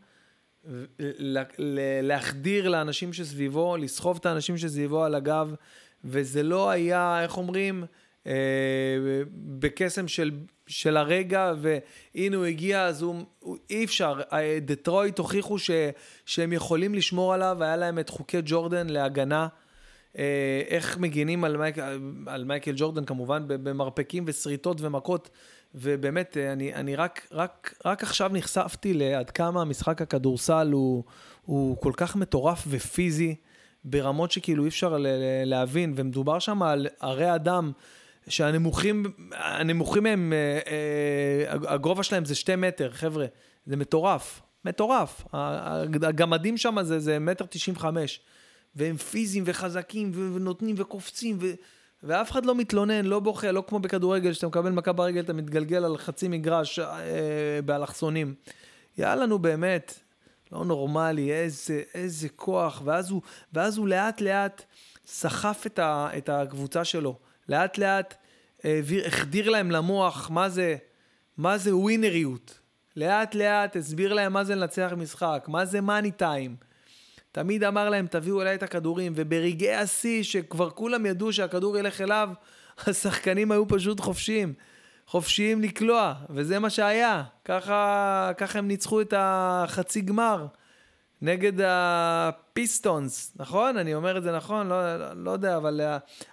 להחדיר 2.04 2.70
לאנשים 2.70 3.14
שסביבו, 3.14 3.78
לסחוב 3.78 4.18
את 4.18 4.26
האנשים 4.26 4.58
שסביבו 4.58 5.04
על 5.04 5.16
הגב, 5.16 5.54
וזה 6.04 6.44
לא 6.44 6.70
היה, 6.70 7.24
איך 7.24 7.38
אומרים, 7.38 7.84
אה, 8.28 8.34
בקסם 9.34 10.08
של, 10.08 10.32
של 10.68 10.98
הרגע, 10.98 11.54
והנה 11.62 12.38
הוא 12.38 12.46
הגיע, 12.46 12.86
אז 12.86 13.02
הוא, 13.02 13.16
הוא 13.40 13.58
אי 13.70 13.86
אפשר. 13.86 14.22
דטרויט 14.62 15.18
הוכיחו 15.18 15.60
ש, 15.60 15.72
שהם 16.26 16.54
יכולים 16.54 16.96
לשמור 16.96 17.34
עליו, 17.34 17.64
היה 17.64 17.78
להם 17.78 18.00
את 18.00 18.10
חוקי 18.10 18.38
ג'ורדן 18.46 18.90
להגנה. 18.90 19.48
אה, 20.18 20.62
איך 20.68 20.98
מגינים 20.98 21.44
על, 21.44 21.58
מייק, 21.58 21.76
על 22.26 22.44
מייקל 22.44 22.74
ג'ורדן, 22.76 23.06
כמובן, 23.06 23.44
במרפקים 23.48 24.24
ושריטות 24.28 24.82
ומכות. 24.82 25.30
ובאמת, 25.76 26.38
אה, 26.38 26.54
אני, 26.54 26.74
אני 26.74 26.96
רק, 26.96 27.28
רק, 27.32 27.76
רק 27.86 28.04
עכשיו 28.04 28.30
נחשפתי 28.34 28.94
לעד 28.94 29.30
כמה 29.30 29.66
משחק 29.66 30.02
הכדורסל 30.02 30.70
הוא, 30.72 31.04
הוא 31.46 31.78
כל 31.82 31.94
כך 31.98 32.16
מטורף 32.16 32.66
ופיזי, 32.68 33.36
ברמות 33.84 34.32
שכאילו 34.32 34.64
אי 34.64 34.70
אפשר 34.70 34.98
להבין, 35.46 35.94
ומדובר 35.96 36.40
שם 36.40 36.64
על 36.64 36.88
הרי 37.00 37.36
אדם 37.36 37.72
שהנמוכים, 38.28 39.06
הנמוכים 39.32 40.06
הם, 40.06 40.34
אה, 40.34 40.60
אה, 40.72 41.74
הגובה 41.74 42.04
שלהם 42.04 42.26
זה 42.26 42.36
שתי 42.36 42.56
מטר, 42.56 42.92
חבר'ה, 42.92 43.26
זה 43.66 43.76
מטורף, 43.76 44.42
מטורף. 44.66 45.24
הגמדים 46.02 46.58
שם 46.58 46.78
זה, 46.84 47.00
זה 47.00 47.20
מטר 47.20 47.46
תשעים 47.50 47.76
וחמש, 47.76 48.22
והם 48.76 48.98
פיזיים 48.98 49.44
וחזקים 49.48 50.12
ונותנים 50.36 50.76
וקופצים, 50.78 51.38
ו... 51.42 51.46
ואף 52.04 52.32
אחד 52.32 52.46
לא 52.46 52.56
מתלונן, 52.56 53.06
לא 53.06 53.20
בוכה, 53.20 53.52
לא 53.52 53.64
כמו 53.68 53.80
בכדורגל, 53.80 54.34
שאתה 54.34 54.48
מקבל 54.48 54.72
מכה 54.72 54.94
ברגל, 54.94 55.22
אתה 55.22 55.34
מתגלגל 55.34 55.86
על 55.86 55.98
חצי 55.98 56.28
מגרש 56.28 56.80
אה, 56.80 57.60
באלכסונים. 57.66 58.36
יאללה, 58.98 59.26
נו 59.26 59.40
באמת, 59.40 60.00
לא 60.52 60.66
נורמלי, 60.66 61.34
איזה, 61.34 61.82
איזה 61.94 62.30
כוח. 62.30 62.82
ואז 62.86 63.10
הוא, 63.10 63.22
ואז 63.54 63.78
הוא 63.78 63.88
לאט 63.88 64.22
לאט 64.22 64.64
סחף 65.06 65.64
את, 65.66 65.80
ה, 65.80 66.10
את 66.18 66.30
הקבוצה 66.30 66.86
שלו. 66.86 67.20
לאט 67.50 67.78
לאט 67.78 68.16
העביר, 68.64 69.08
החדיר 69.08 69.50
להם 69.50 69.72
למוח 69.72 70.30
מה 70.30 70.50
זה, 70.50 70.76
מה 71.38 71.58
זה 71.58 71.76
ווינריות. 71.76 72.60
לאט 72.96 73.36
לאט 73.36 73.76
הסביר 73.76 74.14
להם 74.14 74.34
מה 74.34 74.44
זה 74.44 74.56
לנצח 74.56 74.92
משחק, 74.98 75.46
מה 75.48 75.66
זה 75.66 75.82
מאני 75.82 76.12
טיים. 76.12 76.56
תמיד 77.32 77.64
אמר 77.64 77.90
להם, 77.90 78.08
תביאו 78.08 78.42
אליי 78.42 78.56
את 78.56 78.64
הכדורים, 78.64 79.14
וברגעי 79.16 79.76
השיא, 79.76 80.24
שכבר 80.24 80.70
כולם 80.70 81.06
ידעו 81.06 81.34
שהכדור 81.34 81.78
ילך 81.78 82.02
אליו, 82.02 82.30
השחקנים 82.88 83.52
היו 83.52 83.68
פשוט 83.68 84.00
חופשיים. 84.00 84.54
חופשיים 85.08 85.62
לקלוע, 85.62 86.14
וזה 86.30 86.60
מה 86.60 86.70
שהיה. 86.70 87.24
ככה, 87.46 88.32
ככה 88.38 88.60
הם 88.60 88.68
ניצחו 88.68 89.02
את 89.02 89.14
החצי 89.18 90.02
גמר 90.02 90.48
נגד 91.22 91.54
הפיסטונס, 91.66 93.34
נכון? 93.36 93.78
אני 93.78 93.96
אומר 93.96 94.18
את 94.18 94.24
זה 94.24 94.32
נכון? 94.32 94.68
לא, 94.68 94.98
לא, 94.98 95.14
לא 95.14 95.32
יודע, 95.32 95.58
אבל 95.58 95.82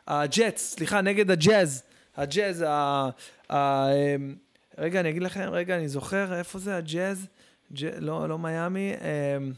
הג'אטס, 0.07 0.75
סליחה, 0.75 1.01
נגד 1.01 1.31
הג'אז. 1.31 1.83
הג'אז, 2.17 2.65
ה, 2.69 3.09
ה, 3.51 3.89
אמ, 3.93 4.35
רגע, 4.79 5.01
אני 5.01 5.09
אגיד 5.09 5.23
לכם, 5.23 5.49
רגע, 5.53 5.77
אני 5.77 5.89
זוכר, 5.89 6.39
איפה 6.39 6.59
זה 6.59 6.77
הג'אז? 6.77 7.27
ג'... 7.73 7.85
לא, 7.99 8.29
לא 8.29 8.39
מיאמי, 8.39 8.93
אמ, 8.95 9.53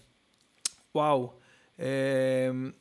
וואו. 0.95 1.33
אמ, 1.79 1.85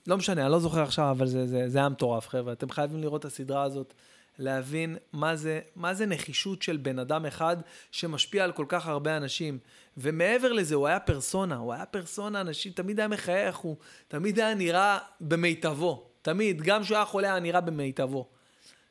לא 0.08 0.18
משנה, 0.18 0.44
אני 0.44 0.52
לא 0.52 0.60
זוכר 0.60 0.84
עכשיו, 0.84 1.12
אבל 1.12 1.28
זה, 1.28 1.48
זה, 1.48 1.70
זה 1.70 1.80
היה 1.80 1.90
מטורף, 1.90 2.28
חבר'ה. 2.28 2.54
אתם 2.54 2.70
חייבים 2.70 3.02
לראות 3.02 3.22
את 3.22 3.26
הסדרה 3.26 3.64
הזאת. 3.64 3.94
להבין 4.40 4.98
מה 5.14 5.36
זה, 5.36 5.60
מה 5.76 5.94
זה 5.94 6.06
נחישות 6.06 6.62
של 6.62 6.78
בן 6.78 7.00
אדם 7.00 7.26
אחד 7.26 7.58
שמשפיע 7.92 8.44
על 8.44 8.52
כל 8.52 8.66
כך 8.68 8.88
הרבה 8.88 9.18
אנשים. 9.18 9.60
ומעבר 9.98 10.54
לזה, 10.54 10.76
הוא 10.76 10.88
היה 10.88 11.00
פרסונה, 11.00 11.56
הוא 11.56 11.74
היה 11.74 11.86
פרסונה, 11.86 12.42
אנשים, 12.42 12.72
תמיד 12.72 13.00
היה 13.00 13.08
מחייך, 13.08 13.56
הוא 13.58 13.76
תמיד 14.08 14.40
היה 14.40 14.54
נראה 14.54 14.98
במיטבו. 15.22 16.10
תמיד, 16.22 16.62
גם 16.62 16.84
כשהוא 16.84 16.96
היה 16.96 17.06
חולה, 17.06 17.28
היה 17.28 17.40
נראה 17.40 17.62
במיטבו. 17.62 18.28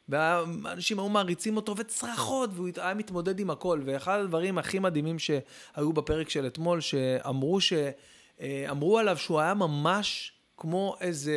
ואנשים 0.08 0.98
היו 0.98 1.08
מעריצים 1.08 1.56
אותו 1.56 1.76
וצרחות, 1.76 2.50
והוא 2.54 2.68
היה 2.76 2.94
מתמודד 2.94 3.40
עם 3.40 3.50
הכל. 3.50 3.80
ואחד 3.84 4.18
הדברים 4.18 4.58
הכי 4.58 4.78
מדהימים 4.78 5.18
שהיו 5.18 5.92
בפרק 5.92 6.28
של 6.28 6.46
אתמול, 6.46 6.80
שאמרו 6.80 7.60
ש... 7.60 7.72
אה, 8.40 8.66
אמרו 8.70 8.98
עליו 8.98 9.16
שהוא 9.16 9.40
היה 9.40 9.54
ממש 9.54 10.32
כמו 10.56 10.96
איזה... 11.00 11.34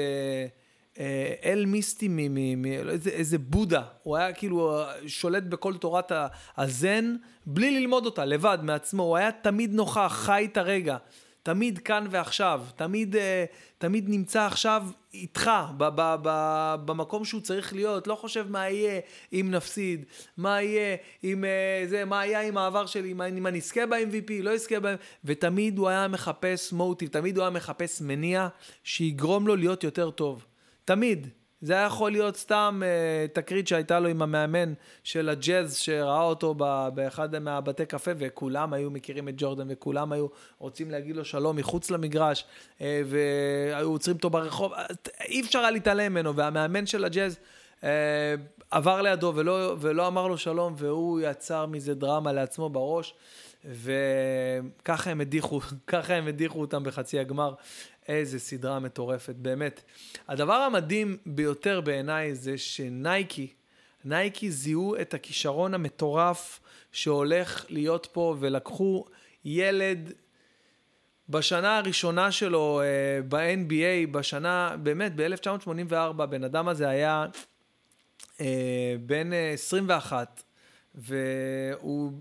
אה, 0.99 1.33
אל 1.43 1.65
מיסטי, 1.65 2.07
מ, 2.07 2.15
מ, 2.15 2.61
מ, 2.61 2.65
איזה, 2.65 3.09
איזה 3.09 3.37
בודה. 3.37 3.81
הוא 4.03 4.17
היה 4.17 4.33
כאילו 4.33 4.83
שולט 5.07 5.43
בכל 5.43 5.77
תורת 5.77 6.11
הזן, 6.57 7.15
בלי 7.45 7.79
ללמוד 7.79 8.05
אותה, 8.05 8.25
לבד, 8.25 8.57
מעצמו. 8.61 9.03
הוא 9.03 9.17
היה 9.17 9.31
תמיד 9.31 9.73
נוכח, 9.73 10.11
חי 10.25 10.47
את 10.51 10.57
הרגע. 10.57 10.97
תמיד 11.43 11.79
כאן 11.79 12.07
ועכשיו. 12.09 12.61
תמיד, 12.75 13.15
אה, 13.15 13.45
תמיד 13.77 14.09
נמצא 14.09 14.45
עכשיו 14.45 14.83
איתך, 15.13 15.51
ב, 15.77 15.83
ב, 15.95 16.15
ב, 16.21 16.75
במקום 16.85 17.25
שהוא 17.25 17.41
צריך 17.41 17.73
להיות. 17.73 18.07
לא 18.07 18.15
חושב 18.15 18.45
מה 18.49 18.69
יהיה 18.69 18.99
אם 19.33 19.47
נפסיד, 19.51 20.05
מה 20.37 20.61
יהיה 20.61 20.97
אם 21.23 21.45
אה, 21.45 21.83
זה, 21.87 22.05
מה 22.05 22.19
היה 22.19 22.41
עם 22.41 22.57
העבר 22.57 22.85
שלי, 22.85 23.11
אם, 23.11 23.21
אם 23.21 23.47
אני 23.47 23.57
אזכה 23.57 23.85
ב-MVP, 23.85 24.31
לא 24.41 24.53
אזכה 24.53 24.79
ב... 24.79 24.95
ותמיד 25.25 25.77
הוא 25.77 25.89
היה 25.89 26.07
מחפש 26.07 26.73
מוטיב, 26.73 27.09
תמיד 27.09 27.37
הוא 27.37 27.43
היה 27.43 27.51
מחפש 27.51 28.01
מניע 28.01 28.47
שיגרום 28.83 29.47
לו 29.47 29.55
להיות 29.55 29.83
יותר 29.83 30.11
טוב. 30.11 30.45
תמיד. 30.89 31.27
זה 31.61 31.73
היה 31.73 31.85
יכול 31.85 32.11
להיות 32.11 32.35
סתם 32.35 32.81
אה, 32.85 33.27
תקרית 33.33 33.67
שהייתה 33.67 33.99
לו 33.99 34.09
עם 34.09 34.21
המאמן 34.21 34.73
של 35.03 35.29
הג'אז 35.29 35.77
שראה 35.77 36.21
אותו 36.21 36.55
ב, 36.57 36.89
באחד 36.93 37.39
מהבתי 37.39 37.85
קפה 37.85 38.11
וכולם 38.17 38.73
היו 38.73 38.91
מכירים 38.91 39.29
את 39.29 39.33
ג'ורדן 39.37 39.67
וכולם 39.69 40.11
היו 40.11 40.27
רוצים 40.57 40.91
להגיד 40.91 41.15
לו 41.15 41.25
שלום 41.25 41.55
מחוץ 41.55 41.91
למגרש 41.91 42.45
אה, 42.81 43.01
והיו 43.05 43.89
עוצרים 43.89 44.15
אותו 44.15 44.29
ברחוב, 44.29 44.73
אי 45.27 45.41
אפשר 45.41 45.59
היה 45.59 45.71
להתעלם 45.71 46.11
ממנו 46.11 46.35
והמאמן 46.35 46.85
של 46.85 47.05
הג'אז 47.05 47.39
אה, 47.83 47.89
עבר 48.71 49.01
לידו 49.01 49.33
ולא, 49.35 49.75
ולא 49.79 50.07
אמר 50.07 50.27
לו 50.27 50.37
שלום 50.37 50.73
והוא 50.77 51.21
יצר 51.21 51.65
מזה 51.65 51.95
דרמה 51.95 52.31
לעצמו 52.31 52.69
בראש 52.69 53.13
וככה 53.65 55.11
הם 55.11 55.21
הדיחו, 55.21 55.59
ככה 55.87 56.13
הם 56.13 56.27
הדיחו 56.27 56.61
אותם 56.61 56.83
בחצי 56.83 57.19
הגמר. 57.19 57.53
איזה 58.09 58.39
סדרה 58.39 58.79
מטורפת, 58.79 59.35
באמת. 59.35 59.81
הדבר 60.27 60.53
המדהים 60.53 61.17
ביותר 61.25 61.81
בעיניי 61.81 62.35
זה 62.35 62.57
שנייקי, 62.57 63.53
נייקי 64.05 64.51
זיהו 64.51 64.95
את 64.95 65.13
הכישרון 65.13 65.73
המטורף 65.73 66.59
שהולך 66.91 67.65
להיות 67.69 68.07
פה, 68.11 68.35
ולקחו 68.39 69.05
ילד 69.45 70.13
בשנה 71.29 71.77
הראשונה 71.77 72.31
שלו 72.31 72.81
uh, 72.81 73.25
ב-NBA, 73.29 74.07
בשנה, 74.11 74.75
באמת, 74.83 75.11
ב-1984, 75.15 76.25
בן 76.25 76.43
אדם 76.43 76.67
הזה 76.67 76.89
היה 76.89 77.25
uh, 78.37 78.41
בן 78.99 79.31
uh, 79.31 79.53
21, 79.53 80.43
והוא 80.95 82.11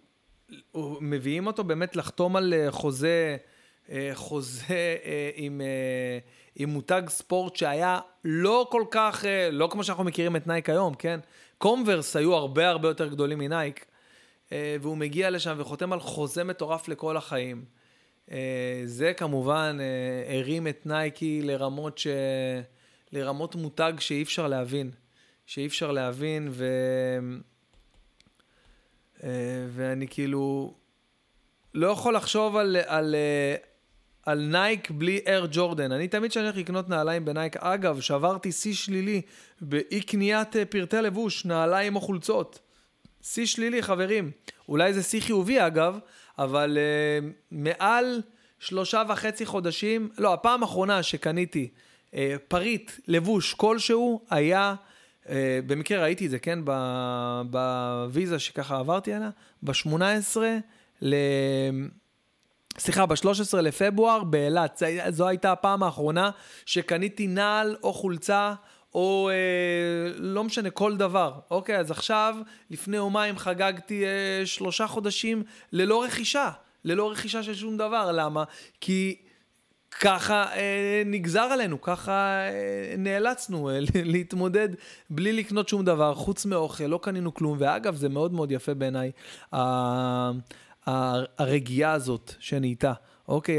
מביאים 1.00 1.46
אותו 1.46 1.64
באמת 1.64 1.96
לחתום 1.96 2.36
על 2.36 2.54
uh, 2.54 2.70
חוזה... 2.70 3.36
אה, 3.90 4.10
חוזה 4.14 4.96
אה, 5.04 5.30
עם, 5.34 5.60
אה, 5.60 6.18
עם 6.56 6.68
מותג 6.68 7.02
ספורט 7.08 7.56
שהיה 7.56 8.00
לא 8.24 8.68
כל 8.70 8.82
כך, 8.90 9.24
לא 9.52 9.68
כמו 9.70 9.84
שאנחנו 9.84 10.04
מכירים 10.04 10.36
את 10.36 10.46
Nike 10.46 10.70
היום, 10.70 10.94
כן? 10.94 11.20
Converse 11.58 12.16
היו 12.16 12.34
הרבה 12.34 12.68
הרבה 12.68 12.88
יותר 12.88 13.08
גדולים 13.08 13.38
מ 13.38 13.46
Nike, 13.46 13.84
והוא 14.52 14.96
מגיע 14.96 15.30
לשם 15.30 15.54
וחותם 15.58 15.92
על 15.92 16.00
חוזה 16.00 16.44
מטורף 16.44 16.88
לכל 16.88 17.16
החיים. 17.16 17.64
זה 18.84 19.12
כמובן 19.16 19.78
הרים 20.28 20.66
את 20.66 20.86
Nike 20.86 21.42
לרמות, 21.42 21.98
ש... 21.98 22.06
לרמות 23.12 23.54
מותג 23.54 23.92
שאי 23.98 24.22
אפשר 24.22 24.48
להבין. 24.48 24.90
שאי 25.46 25.66
אפשר 25.66 25.92
להבין, 25.92 26.48
ו... 26.50 26.66
ואני 29.68 30.08
כאילו 30.08 30.74
לא 31.74 31.86
יכול 31.86 32.16
לחשוב 32.16 32.56
על, 32.56 32.76
על, 32.86 33.14
על 34.28 34.38
נייק 34.38 34.90
בלי 34.90 35.20
אייר 35.26 35.48
ג'ורדן. 35.50 35.92
אני 35.92 36.08
תמיד 36.08 36.30
כשאני 36.30 36.44
הולך 36.44 36.56
לקנות 36.56 36.88
נעליים 36.88 37.24
בנייק, 37.24 37.56
אגב, 37.56 38.00
שברתי 38.00 38.52
שיא 38.52 38.74
שלילי 38.74 39.22
באי 39.60 40.00
קניית 40.00 40.56
אה, 40.56 40.64
פרטי 40.64 40.96
לבוש, 40.96 41.44
נעליים 41.44 41.96
או 41.96 42.00
חולצות. 42.00 42.58
שיא 43.22 43.46
שלילי, 43.46 43.82
חברים. 43.82 44.30
אולי 44.68 44.94
זה 44.94 45.02
שיא 45.02 45.20
חיובי, 45.20 45.66
אגב, 45.66 45.98
אבל 46.38 46.78
uh, 46.78 47.24
מעל 47.50 48.22
שלושה 48.58 49.02
וחצי 49.08 49.46
חודשים, 49.46 50.08
לא, 50.18 50.34
הפעם 50.34 50.62
האחרונה 50.62 51.02
שקניתי 51.02 51.68
uh, 52.10 52.14
פריט 52.48 52.90
לבוש 53.06 53.54
כלשהו, 53.54 54.20
היה, 54.30 54.74
uh, 55.24 55.28
במקרה 55.66 56.02
ראיתי 56.02 56.26
את 56.26 56.30
זה, 56.30 56.38
כן, 56.38 56.58
בוויזה 57.50 58.38
שככה 58.38 58.78
עברתי 58.78 59.12
עליה, 59.12 59.30
ב-18 59.62 60.36
ל... 61.02 61.14
סליחה, 62.78 63.06
ב-13 63.06 63.56
לפברואר 63.56 64.24
באילת. 64.24 64.82
זו 65.08 65.28
הייתה 65.28 65.52
הפעם 65.52 65.82
האחרונה 65.82 66.30
שקניתי 66.66 67.26
נעל 67.26 67.76
או 67.82 67.92
חולצה 67.92 68.54
או 68.94 69.30
אה, 69.30 70.12
לא 70.16 70.44
משנה, 70.44 70.70
כל 70.70 70.96
דבר. 70.96 71.32
אוקיי, 71.50 71.78
אז 71.78 71.90
עכשיו, 71.90 72.36
לפני 72.70 72.96
יומיים 72.96 73.38
חגגתי 73.38 74.04
אה, 74.04 74.46
שלושה 74.46 74.86
חודשים 74.86 75.42
ללא 75.72 76.02
רכישה. 76.02 76.50
ללא 76.84 77.10
רכישה 77.10 77.42
של 77.42 77.54
שום 77.54 77.76
דבר. 77.76 78.12
למה? 78.12 78.44
כי 78.80 79.16
ככה 80.00 80.44
אה, 80.54 81.02
נגזר 81.06 81.40
עלינו, 81.40 81.82
ככה 81.82 82.12
אה, 82.12 82.94
נאלצנו 82.98 83.70
אה, 83.70 83.78
להתמודד 84.14 84.68
בלי 85.10 85.32
לקנות 85.32 85.68
שום 85.68 85.84
דבר, 85.84 86.14
חוץ 86.14 86.46
מאוכל, 86.46 86.84
לא 86.84 87.00
קנינו 87.02 87.34
כלום. 87.34 87.56
ואגב, 87.60 87.94
זה 87.94 88.08
מאוד 88.08 88.32
מאוד 88.32 88.52
יפה 88.52 88.74
בעיניי. 88.74 89.10
אה, 89.54 90.30
הרגיעה 91.38 91.92
הזאת 91.92 92.32
שנהייתה, 92.38 92.92
אוקיי, 93.28 93.58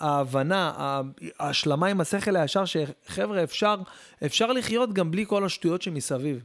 ההבנה, 0.00 0.72
ההשלמה 1.38 1.86
עם 1.86 2.00
השכל 2.00 2.36
הישר, 2.36 2.64
שחבר'ה, 2.64 3.42
אפשר, 3.42 3.76
אפשר 4.26 4.52
לחיות 4.52 4.92
גם 4.92 5.10
בלי 5.10 5.24
כל 5.26 5.44
השטויות 5.44 5.82
שמסביב. 5.82 6.42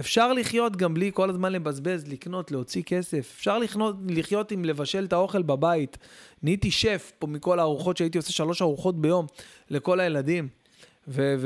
אפשר 0.00 0.32
לחיות 0.32 0.76
גם 0.76 0.94
בלי 0.94 1.10
כל 1.14 1.30
הזמן 1.30 1.52
לבזבז, 1.52 2.08
לקנות, 2.08 2.50
להוציא 2.50 2.82
כסף. 2.82 3.32
אפשר 3.36 3.58
לחיות, 3.58 3.96
לחיות 4.08 4.52
עם 4.52 4.64
לבשל 4.64 5.04
את 5.04 5.12
האוכל 5.12 5.42
בבית. 5.42 5.98
נהייתי 6.42 6.70
שף 6.70 7.12
פה 7.18 7.26
מכל 7.26 7.58
הארוחות 7.58 7.96
שהייתי 7.96 8.18
עושה 8.18 8.32
שלוש 8.32 8.62
ארוחות 8.62 9.00
ביום 9.00 9.26
לכל 9.70 10.00
הילדים. 10.00 10.48
ו... 11.08 11.36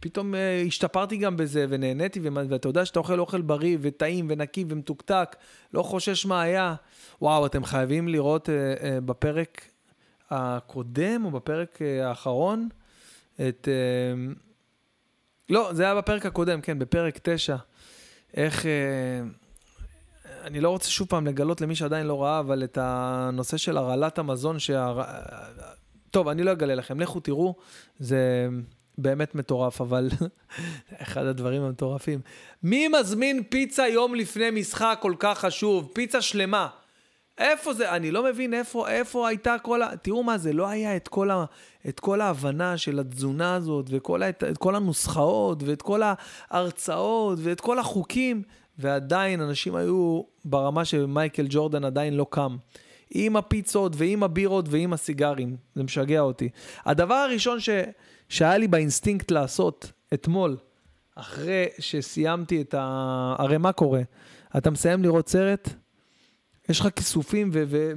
פתאום 0.00 0.34
uh, 0.34 0.66
השתפרתי 0.66 1.16
גם 1.16 1.36
בזה 1.36 1.66
ונהניתי, 1.68 2.20
ואתה 2.48 2.68
יודע 2.68 2.84
שאתה 2.84 2.98
אוכל 2.98 3.20
אוכל 3.20 3.40
בריא 3.40 3.78
וטעים 3.80 4.26
ונקי 4.30 4.64
ומתוקתק, 4.68 5.36
לא 5.74 5.82
חושש 5.82 6.26
מה 6.26 6.42
היה. 6.42 6.74
וואו, 7.22 7.46
אתם 7.46 7.64
חייבים 7.64 8.08
לראות 8.08 8.48
uh, 8.48 8.52
uh, 8.80 8.84
בפרק 9.00 9.64
הקודם 10.30 11.24
או 11.24 11.30
בפרק 11.30 11.78
האחרון 12.02 12.68
את... 13.48 13.68
לא, 15.50 15.70
זה 15.72 15.82
היה 15.82 15.94
בפרק 15.94 16.26
הקודם, 16.26 16.60
כן, 16.60 16.78
בפרק 16.78 17.18
9. 17.22 17.56
איך... 18.36 18.66
אני 20.44 20.60
לא 20.60 20.68
רוצה 20.68 20.90
שוב 20.90 21.08
פעם 21.08 21.26
לגלות 21.26 21.60
למי 21.60 21.74
שעדיין 21.74 22.06
לא 22.06 22.22
ראה, 22.22 22.38
אבל 22.38 22.64
את 22.64 22.78
הנושא 22.80 23.56
של 23.56 23.76
הרעלת 23.76 24.18
המזון, 24.18 24.58
שה... 24.58 24.94
טוב, 26.10 26.28
אני 26.28 26.42
לא 26.42 26.52
אגלה 26.52 26.74
לכם, 26.74 27.00
לכו 27.00 27.20
תראו, 27.20 27.54
זה 27.98 28.48
באמת 28.98 29.34
מטורף, 29.34 29.80
אבל 29.80 30.08
אחד 31.02 31.26
הדברים 31.26 31.62
המטורפים. 31.62 32.20
מי 32.62 32.88
מזמין 32.88 33.42
פיצה 33.42 33.88
יום 33.88 34.14
לפני 34.14 34.50
משחק 34.50 34.98
כל 35.00 35.14
כך 35.18 35.38
חשוב? 35.38 35.90
פיצה 35.92 36.22
שלמה. 36.22 36.68
איפה 37.38 37.72
זה? 37.74 37.90
אני 37.90 38.10
לא 38.10 38.24
מבין 38.24 38.54
איפה, 38.54 38.88
איפה 38.88 39.28
הייתה 39.28 39.56
כל 39.62 39.82
ה... 39.82 39.96
תראו 39.96 40.22
מה 40.22 40.38
זה, 40.38 40.52
לא 40.52 40.68
היה 40.68 40.96
את 40.96 41.08
כל, 41.08 41.30
ה... 41.30 41.44
את 41.88 42.00
כל 42.00 42.20
ההבנה 42.20 42.76
של 42.76 42.98
התזונה 42.98 43.54
הזאת, 43.54 43.86
וכל 43.88 44.22
ה... 44.22 44.28
את 44.28 44.58
כל 44.58 44.76
הנוסחאות, 44.76 45.62
ואת 45.62 45.82
כל 45.82 46.02
ההרצאות, 46.04 47.38
ואת 47.42 47.60
כל 47.60 47.78
החוקים, 47.78 48.42
ועדיין 48.78 49.40
אנשים 49.40 49.76
היו 49.76 50.22
ברמה 50.44 50.84
שמייקל 50.84 51.46
ג'ורדן 51.48 51.84
עדיין 51.84 52.14
לא 52.14 52.26
קם. 52.30 52.56
עם 53.14 53.36
הפיצות 53.36 53.92
ועם 53.96 54.22
הבירות 54.22 54.68
ועם 54.68 54.92
הסיגרים. 54.92 55.56
זה 55.74 55.82
משגע 55.82 56.20
אותי. 56.20 56.48
הדבר 56.84 57.14
הראשון 57.14 57.60
ש... 57.60 57.68
שהיה 58.32 58.58
לי 58.58 58.68
באינסטינקט 58.68 59.30
לעשות 59.30 59.92
אתמול, 60.14 60.56
אחרי 61.14 61.66
שסיימתי 61.78 62.60
את 62.60 62.74
ה... 62.74 63.34
הרי 63.38 63.58
מה 63.58 63.72
קורה? 63.72 64.02
אתה 64.56 64.70
מסיים 64.70 65.02
לראות 65.02 65.28
סרט, 65.28 65.68
יש 66.68 66.80
לך 66.80 66.88
כיסופים 66.96 67.50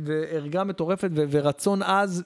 וערגה 0.03 0.63
מטורפת 0.63 1.09
ורצון 1.13 1.83
עז 1.83 2.23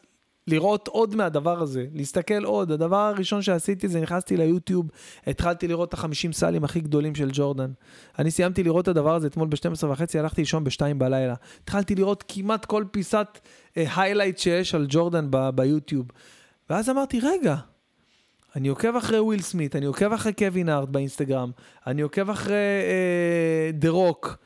לראות 0.47 0.87
עוד 0.87 1.15
מהדבר 1.15 1.61
הזה, 1.61 1.85
להסתכל 1.93 2.43
עוד. 2.43 2.71
הדבר 2.71 2.97
הראשון 2.97 3.41
שעשיתי 3.41 3.87
זה 3.87 4.01
נכנסתי 4.01 4.37
ליוטיוב, 4.37 4.89
התחלתי 5.27 5.67
לראות 5.67 5.89
את 5.89 5.93
החמישים 5.93 6.33
סלים 6.33 6.63
הכי 6.63 6.79
גדולים 6.79 7.15
של 7.15 7.29
ג'ורדן. 7.33 7.71
אני 8.19 8.31
סיימתי 8.31 8.63
לראות 8.63 8.83
את 8.83 8.87
הדבר 8.87 9.15
הזה 9.15 9.27
אתמול 9.27 9.47
ב-12 9.47 9.85
וחצי, 9.85 10.19
הלכתי 10.19 10.41
לישון 10.41 10.63
ב-2 10.63 10.81
בלילה. 10.97 11.35
התחלתי 11.63 11.95
לראות 11.95 12.23
כמעט 12.27 12.65
כל 12.65 12.83
פיסת 12.91 13.39
highlight 13.75 14.37
uh, 14.37 14.41
שיש 14.41 14.75
על 14.75 14.85
ג'ורדן 14.89 15.27
ביוטיוב. 15.55 16.07
ואז 16.69 16.89
אמרתי, 16.89 17.19
רגע, 17.19 17.55
אני 18.55 18.67
עוקב 18.67 18.95
אחרי 18.95 19.19
וויל 19.19 19.41
סמית, 19.41 19.75
אני 19.75 19.85
עוקב 19.85 20.13
אחרי 20.13 20.33
קווין 20.33 20.69
הארט 20.69 20.89
באינסטגרם, 20.89 21.51
אני 21.87 22.01
עוקב 22.01 22.29
אחרי 22.29 22.55
דה 23.73 23.87
uh, 23.87 23.91
רוק. 23.91 24.37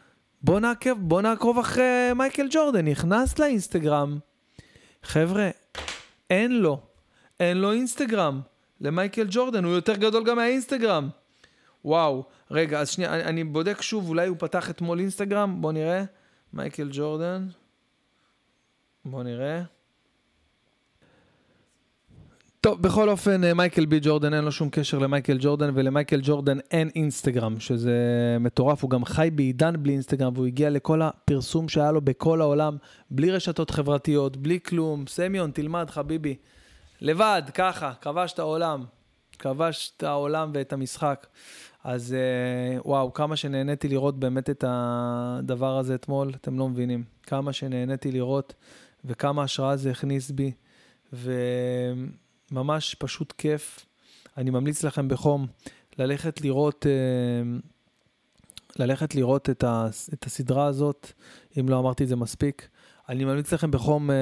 בוא 0.41 0.59
נעקב, 0.59 0.93
בוא 0.97 1.21
נעקוב 1.21 1.59
אחרי 1.59 2.09
מייקל 2.15 2.47
ג'ורדן, 2.51 2.87
נכנס 2.87 3.39
לאינסטגרם. 3.39 4.17
חבר'ה, 5.03 5.49
אין 6.29 6.59
לו, 6.59 6.79
אין 7.39 7.57
לו 7.57 7.71
אינסטגרם. 7.71 8.41
למייקל 8.81 9.27
ג'ורדן, 9.29 9.63
הוא 9.63 9.73
יותר 9.73 9.95
גדול 9.95 10.23
גם 10.23 10.35
מהאינסטגרם. 10.35 11.09
וואו, 11.85 12.23
רגע, 12.51 12.79
אז 12.79 12.89
שנייה, 12.89 13.13
אני, 13.13 13.23
אני 13.23 13.43
בודק 13.43 13.81
שוב, 13.81 14.09
אולי 14.09 14.27
הוא 14.27 14.37
פתח 14.39 14.69
אתמול 14.69 14.99
אינסטגרם, 14.99 15.61
בוא 15.61 15.71
נראה. 15.71 16.03
מייקל 16.53 16.89
ג'ורדן. 16.91 17.47
בוא 19.05 19.23
נראה. 19.23 19.61
טוב, 22.63 22.81
בכל 22.81 23.09
אופן, 23.09 23.43
אה, 23.43 23.53
מייקל 23.53 23.85
בי 23.85 23.99
ג'ורדן 24.01 24.33
אין 24.33 24.43
לו 24.43 24.51
שום 24.51 24.69
קשר 24.69 24.99
למייקל 24.99 25.37
ג'ורדן, 25.39 25.71
ולמייקל 25.73 26.19
ג'ורדן 26.23 26.57
אין 26.71 26.89
אינסטגרם, 26.95 27.59
שזה 27.59 27.97
מטורף, 28.39 28.83
הוא 28.83 28.89
גם 28.89 29.05
חי 29.05 29.29
בעידן 29.35 29.73
בלי 29.83 29.93
אינסטגרם, 29.93 30.33
והוא 30.35 30.45
הגיע 30.45 30.69
לכל 30.69 31.01
הפרסום 31.01 31.69
שהיה 31.69 31.91
לו 31.91 32.01
בכל 32.01 32.41
העולם, 32.41 32.77
בלי 33.09 33.31
רשתות 33.31 33.69
חברתיות, 33.69 34.37
בלי 34.37 34.59
כלום. 34.59 35.07
סמיון, 35.07 35.51
תלמד, 35.51 35.89
חביבי. 35.89 36.35
לבד, 37.01 37.41
ככה, 37.53 37.93
כבש 38.01 38.33
את 38.33 38.39
העולם. 38.39 38.85
כבש 39.39 39.93
את 39.97 40.03
העולם 40.03 40.51
ואת 40.53 40.73
המשחק. 40.73 41.27
אז 41.83 42.13
אה, 42.13 42.81
וואו, 42.85 43.13
כמה 43.13 43.35
שנהניתי 43.35 43.87
לראות 43.87 44.19
באמת 44.19 44.49
את 44.49 44.63
הדבר 44.67 45.77
הזה 45.77 45.95
אתמול, 45.95 46.31
אתם 46.35 46.59
לא 46.59 46.69
מבינים. 46.69 47.03
כמה 47.23 47.53
שנהניתי 47.53 48.11
לראות, 48.11 48.53
וכמה 49.05 49.43
השראה 49.43 49.75
זה 49.75 49.91
הכניס 49.91 50.31
בי. 50.31 50.51
ו... 51.13 51.33
ממש 52.53 52.95
פשוט 52.95 53.33
כיף. 53.37 53.85
אני 54.37 54.49
ממליץ 54.49 54.83
לכם 54.83 55.07
בחום 55.07 55.47
ללכת 55.97 56.41
לראות, 56.41 56.85
אה, 56.85 57.57
ללכת 58.79 59.15
לראות 59.15 59.49
את, 59.49 59.63
ה, 59.63 59.87
את 60.13 60.25
הסדרה 60.25 60.65
הזאת, 60.65 61.11
אם 61.59 61.69
לא 61.69 61.79
אמרתי 61.79 62.03
את 62.03 62.09
זה 62.09 62.15
מספיק. 62.15 62.67
אני 63.09 63.25
ממליץ 63.25 63.53
לכם 63.53 63.71
בחום 63.71 64.09
uh, 64.09 64.13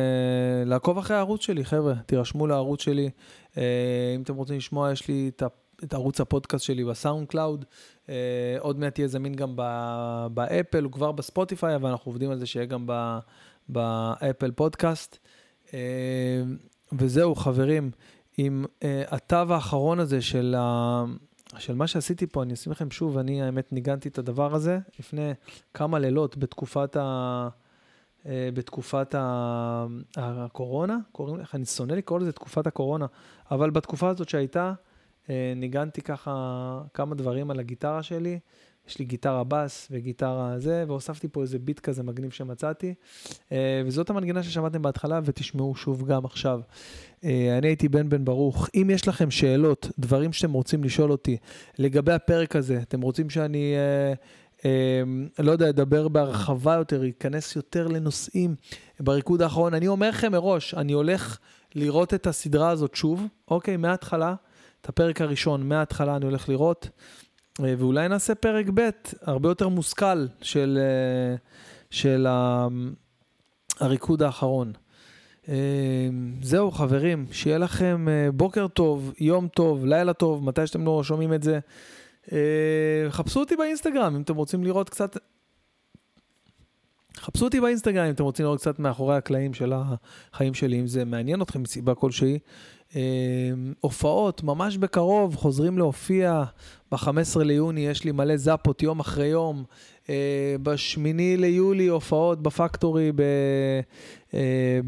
לעקוב 0.66 0.98
אחרי 0.98 1.18
הערוץ 1.18 1.42
שלי, 1.42 1.66
חבר'ה, 1.66 1.94
תירשמו 2.06 2.48
לערוץ 2.48 2.82
שלי. 2.82 3.10
Uh, 3.52 3.58
אם 4.16 4.22
אתם 4.22 4.36
רוצים 4.36 4.58
לשמוע, 4.58 4.92
יש 4.92 5.08
לי 5.08 5.32
את, 5.36 5.44
את 5.84 5.94
ערוץ 5.94 6.22
הפודקאסט 6.22 6.66
שלי 6.66 6.84
בסאונד 6.84 7.28
קלאוד. 7.28 7.66
Uh, 8.06 8.10
עוד 8.60 8.80
מעט 8.80 9.00
יהיה 9.00 9.08
זמין 9.08 9.34
גם 9.34 9.56
באפל, 10.34 10.84
הוא 10.84 10.92
כבר 10.92 11.12
בספוטיפיי, 11.12 11.76
אבל 11.76 11.90
אנחנו 11.90 12.10
עובדים 12.10 12.32
על 12.32 12.40
זה 12.40 12.46
שיהיה 12.46 12.66
גם 12.66 12.88
באפל 13.70 14.52
פודקאסט. 14.52 15.18
Uh, 15.68 15.72
וזהו, 16.94 17.36
חברים, 17.36 17.92
עם 18.38 18.66
uh, 18.66 18.84
התו 19.08 19.54
האחרון 19.54 20.00
הזה 20.00 20.22
של, 20.22 20.56
ה... 20.58 21.04
של 21.58 21.76
מה 21.76 21.88
שעשיתי 21.88 22.28
פה, 22.28 22.44
אני 22.44 22.54
אשים 22.54 22.72
לכם 22.72 22.92
שוב, 22.92 23.18
אני 23.18 23.42
האמת 23.42 23.74
ניגנתי 23.74 24.10
את 24.10 24.18
הדבר 24.18 24.56
הזה 24.56 24.80
לפני 25.00 25.32
כמה 25.74 26.00
לילות 26.00 26.38
בתקופת, 26.38 26.96
ה... 26.96 27.50
uh, 28.24 28.28
בתקופת 28.54 29.16
ה... 29.16 29.86
הקורונה, 30.18 30.98
קוראים 31.12 31.38
לך, 31.38 31.56
אני 31.56 31.66
שונא 31.66 31.94
לקרוא 31.94 32.20
לזה 32.20 32.32
תקופת 32.32 32.68
הקורונה, 32.68 33.06
אבל 33.52 33.70
בתקופה 33.70 34.10
הזאת 34.10 34.30
שהייתה, 34.30 34.74
uh, 35.26 35.30
ניגנתי 35.56 36.02
ככה 36.02 36.82
כמה 36.94 37.16
דברים 37.16 37.52
על 37.52 37.60
הגיטרה 37.60 38.04
שלי. 38.04 38.40
יש 38.88 39.00
לי 39.00 39.06
גיטרה 39.06 39.44
בס 39.44 39.88
וגיטרה 39.92 40.60
זה, 40.60 40.84
והוספתי 40.88 41.28
פה 41.28 41.42
איזה 41.42 41.60
ביט 41.60 41.80
כזה 41.80 42.04
מגניב 42.04 42.32
שמצאתי. 42.32 42.94
אה, 43.52 43.82
וזאת 43.86 44.10
המנגינה 44.10 44.44
ששמעתם 44.44 44.82
בהתחלה, 44.82 45.20
ותשמעו 45.26 45.76
שוב 45.76 46.08
גם 46.08 46.26
עכשיו. 46.26 46.60
אה, 47.24 47.58
אני 47.58 47.68
הייתי 47.68 47.90
בן 47.90 48.10
בן 48.10 48.26
ברוך. 48.26 48.70
אם 48.76 48.90
יש 48.94 49.08
לכם 49.08 49.32
שאלות, 49.32 49.88
דברים 50.00 50.34
שאתם 50.34 50.52
רוצים 50.52 50.84
לשאול 50.84 51.12
אותי 51.12 51.38
לגבי 51.80 52.12
הפרק 52.12 52.56
הזה, 52.56 52.80
אתם 52.82 53.02
רוצים 53.02 53.30
שאני... 53.30 53.74
אה, 53.76 54.14
לא 55.40 55.52
יודע, 55.52 55.70
אדבר 55.70 56.08
בהרחבה 56.08 56.74
יותר, 56.74 57.02
אכנס 57.10 57.56
יותר 57.56 57.88
לנושאים 57.88 58.56
בריקוד 59.00 59.42
האחרון. 59.42 59.74
אני 59.74 59.88
אומר 59.88 60.10
לכם 60.10 60.32
מראש, 60.32 60.74
אני 60.74 60.94
הולך 60.94 61.38
לראות 61.76 62.14
את 62.14 62.28
הסדרה 62.28 62.70
הזאת 62.70 62.96
שוב, 62.96 63.26
אוקיי, 63.48 63.78
מההתחלה, 63.78 64.36
את 64.82 64.90
הפרק 64.90 65.22
הראשון, 65.22 65.70
מההתחלה 65.70 66.16
אני 66.16 66.26
הולך 66.26 66.50
לראות. 66.50 66.90
אה, 67.66 67.74
ואולי 67.78 68.08
נעשה 68.08 68.36
פרק 68.36 68.66
ב', 68.74 68.90
הרבה 69.22 69.50
יותר 69.50 69.68
מושכל 69.68 70.26
של, 70.42 70.80
אה, 70.82 71.36
של 71.90 72.28
הריקוד 73.80 74.24
האחרון. 74.24 74.74
אה, 75.50 75.56
זהו 76.42 76.72
חברים, 76.72 77.26
שיהיה 77.32 77.58
לכם 77.58 78.06
בוקר 78.34 78.68
טוב, 78.68 79.14
יום 79.20 79.48
טוב, 79.48 79.86
לילה 79.86 80.14
טוב, 80.14 80.44
מתי 80.44 80.68
שאתם 80.68 80.86
לא 80.86 81.04
שומעים 81.04 81.34
את 81.34 81.44
זה. 81.44 81.60
חפשו 83.10 83.40
אותי 83.40 83.56
באינסטגרם 83.56 84.16
אם 84.16 84.22
אתם 84.22 84.36
רוצים 84.36 84.64
לראות 84.64 84.90
קצת... 84.90 85.18
חפשו 87.18 87.46
אותי 87.46 87.60
באינסטגרם 87.60 88.06
אם 88.06 88.12
אתם 88.12 88.24
רוצים 88.24 88.46
לראות 88.46 88.60
קצת 88.60 88.80
מאחורי 88.80 89.16
הקלעים 89.16 89.54
של 89.54 89.74
החיים 89.76 90.54
שלי, 90.54 90.80
אם 90.80 90.88
זה 90.88 91.06
מעניין 91.06 91.42
אתכם 91.42 91.62
מסיבה 91.62 91.96
כלשהי. 91.96 92.40
הופעות, 93.80 94.44
ממש 94.44 94.78
בקרוב, 94.78 95.36
חוזרים 95.36 95.78
להופיע 95.78 96.44
ב-15 96.92 97.40
ליוני 97.44 97.82
יש 97.88 98.04
לי 98.04 98.12
מלא 98.12 98.38
זאפות 98.38 98.84
יום 98.84 99.00
אחרי 99.00 99.28
יום. 99.28 99.64
Uh, 100.02 100.10
בשמיני 100.64 101.38
ליולי 101.38 101.88
הופעות 101.88 102.42
בפקטורי 102.42 103.12
uh, 103.16 104.34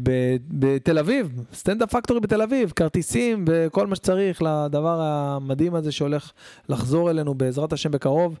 ב, 0.02 0.10
בתל 0.48 0.98
אביב, 0.98 1.32
סטנדאפ 1.54 1.90
פקטורי 1.92 2.20
בתל 2.20 2.42
אביב, 2.42 2.72
כרטיסים 2.76 3.44
וכל 3.48 3.86
מה 3.86 3.96
שצריך 3.96 4.42
לדבר 4.42 5.00
המדהים 5.00 5.74
הזה 5.74 5.92
שהולך 5.92 6.32
לחזור 6.68 7.10
אלינו 7.10 7.34
בעזרת 7.34 7.72
השם 7.72 7.90
בקרוב. 7.90 8.38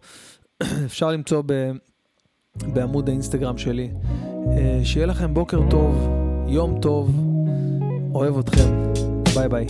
אפשר 0.86 1.10
למצוא 1.10 1.42
ב, 1.46 1.70
בעמוד 2.56 3.08
האינסטגרם 3.08 3.58
שלי. 3.58 3.90
Uh, 3.92 4.84
שיהיה 4.84 5.06
לכם 5.06 5.34
בוקר 5.34 5.60
טוב, 5.70 6.08
יום 6.48 6.78
טוב, 6.80 7.10
אוהב 8.14 8.38
אתכם, 8.38 8.92
bye 9.34 9.48
bye 9.48 9.66